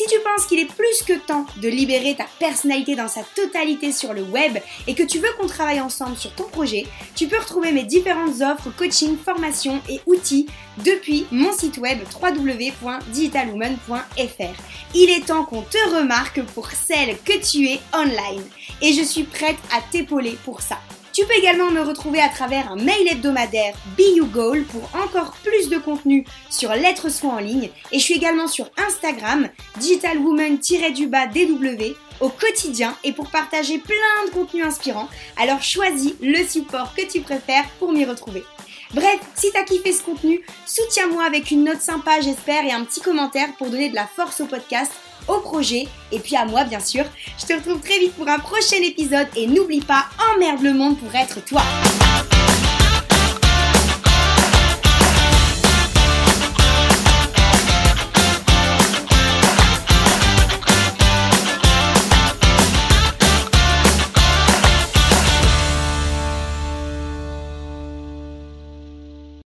si 0.00 0.06
tu 0.06 0.18
penses 0.20 0.46
qu'il 0.46 0.58
est 0.58 0.64
plus 0.64 1.02
que 1.06 1.12
temps 1.12 1.44
de 1.58 1.68
libérer 1.68 2.14
ta 2.14 2.24
personnalité 2.38 2.96
dans 2.96 3.08
sa 3.08 3.22
totalité 3.22 3.92
sur 3.92 4.14
le 4.14 4.22
web 4.22 4.56
et 4.86 4.94
que 4.94 5.02
tu 5.02 5.18
veux 5.18 5.28
qu'on 5.38 5.46
travaille 5.46 5.82
ensemble 5.82 6.16
sur 6.16 6.34
ton 6.34 6.44
projet, 6.44 6.86
tu 7.14 7.28
peux 7.28 7.38
retrouver 7.38 7.70
mes 7.70 7.82
différentes 7.82 8.40
offres, 8.40 8.70
coaching, 8.78 9.18
formation 9.18 9.82
et 9.90 10.00
outils 10.06 10.46
depuis 10.86 11.26
mon 11.30 11.52
site 11.52 11.76
web 11.76 11.98
www.digitalwoman.fr. 12.18 14.62
Il 14.94 15.10
est 15.10 15.26
temps 15.26 15.44
qu'on 15.44 15.60
te 15.60 15.76
remarque 15.94 16.42
pour 16.54 16.70
celle 16.70 17.18
que 17.18 17.38
tu 17.38 17.68
es 17.68 17.78
online 17.92 18.44
et 18.80 18.94
je 18.94 19.02
suis 19.02 19.24
prête 19.24 19.58
à 19.70 19.82
t'épauler 19.82 20.38
pour 20.46 20.62
ça. 20.62 20.78
Tu 21.12 21.26
peux 21.26 21.34
également 21.34 21.72
me 21.72 21.80
retrouver 21.80 22.20
à 22.20 22.28
travers 22.28 22.70
un 22.70 22.76
mail 22.76 23.08
hebdomadaire 23.10 23.74
Be 23.98 24.16
You 24.16 24.26
Goal 24.26 24.62
pour 24.64 24.88
encore 24.94 25.32
plus 25.42 25.68
de 25.68 25.78
contenu 25.78 26.24
sur 26.48 26.72
l'être 26.72 27.08
soi 27.08 27.30
en 27.30 27.38
ligne. 27.38 27.70
Et 27.90 27.98
je 27.98 28.04
suis 28.04 28.14
également 28.14 28.46
sur 28.46 28.70
Instagram, 28.76 29.48
digitalwoman-dw 29.80 31.96
au 32.20 32.28
quotidien 32.28 32.96
et 33.02 33.12
pour 33.12 33.30
partager 33.30 33.78
plein 33.78 34.26
de 34.26 34.30
contenus 34.30 34.64
inspirants. 34.64 35.08
Alors 35.36 35.62
choisis 35.62 36.14
le 36.20 36.46
support 36.46 36.94
que 36.94 37.10
tu 37.10 37.20
préfères 37.20 37.68
pour 37.80 37.92
m'y 37.92 38.04
retrouver. 38.04 38.44
Bref, 38.92 39.18
si 39.34 39.50
t'as 39.52 39.64
kiffé 39.64 39.92
ce 39.92 40.02
contenu, 40.02 40.44
soutiens-moi 40.66 41.24
avec 41.24 41.50
une 41.50 41.64
note 41.64 41.80
sympa, 41.80 42.20
j'espère, 42.20 42.64
et 42.64 42.72
un 42.72 42.84
petit 42.84 43.00
commentaire 43.00 43.48
pour 43.56 43.70
donner 43.70 43.88
de 43.88 43.94
la 43.94 44.06
force 44.06 44.40
au 44.40 44.46
podcast 44.46 44.92
au 45.28 45.40
projet 45.40 45.86
et 46.12 46.18
puis 46.18 46.36
à 46.36 46.44
moi 46.44 46.64
bien 46.64 46.80
sûr. 46.80 47.04
Je 47.38 47.46
te 47.46 47.52
retrouve 47.52 47.80
très 47.80 47.98
vite 47.98 48.14
pour 48.14 48.28
un 48.28 48.38
prochain 48.38 48.82
épisode 48.82 49.28
et 49.36 49.46
n'oublie 49.46 49.80
pas, 49.80 50.06
emmerde 50.34 50.62
le 50.62 50.72
monde 50.72 50.98
pour 50.98 51.14
être 51.14 51.44
toi. 51.44 51.62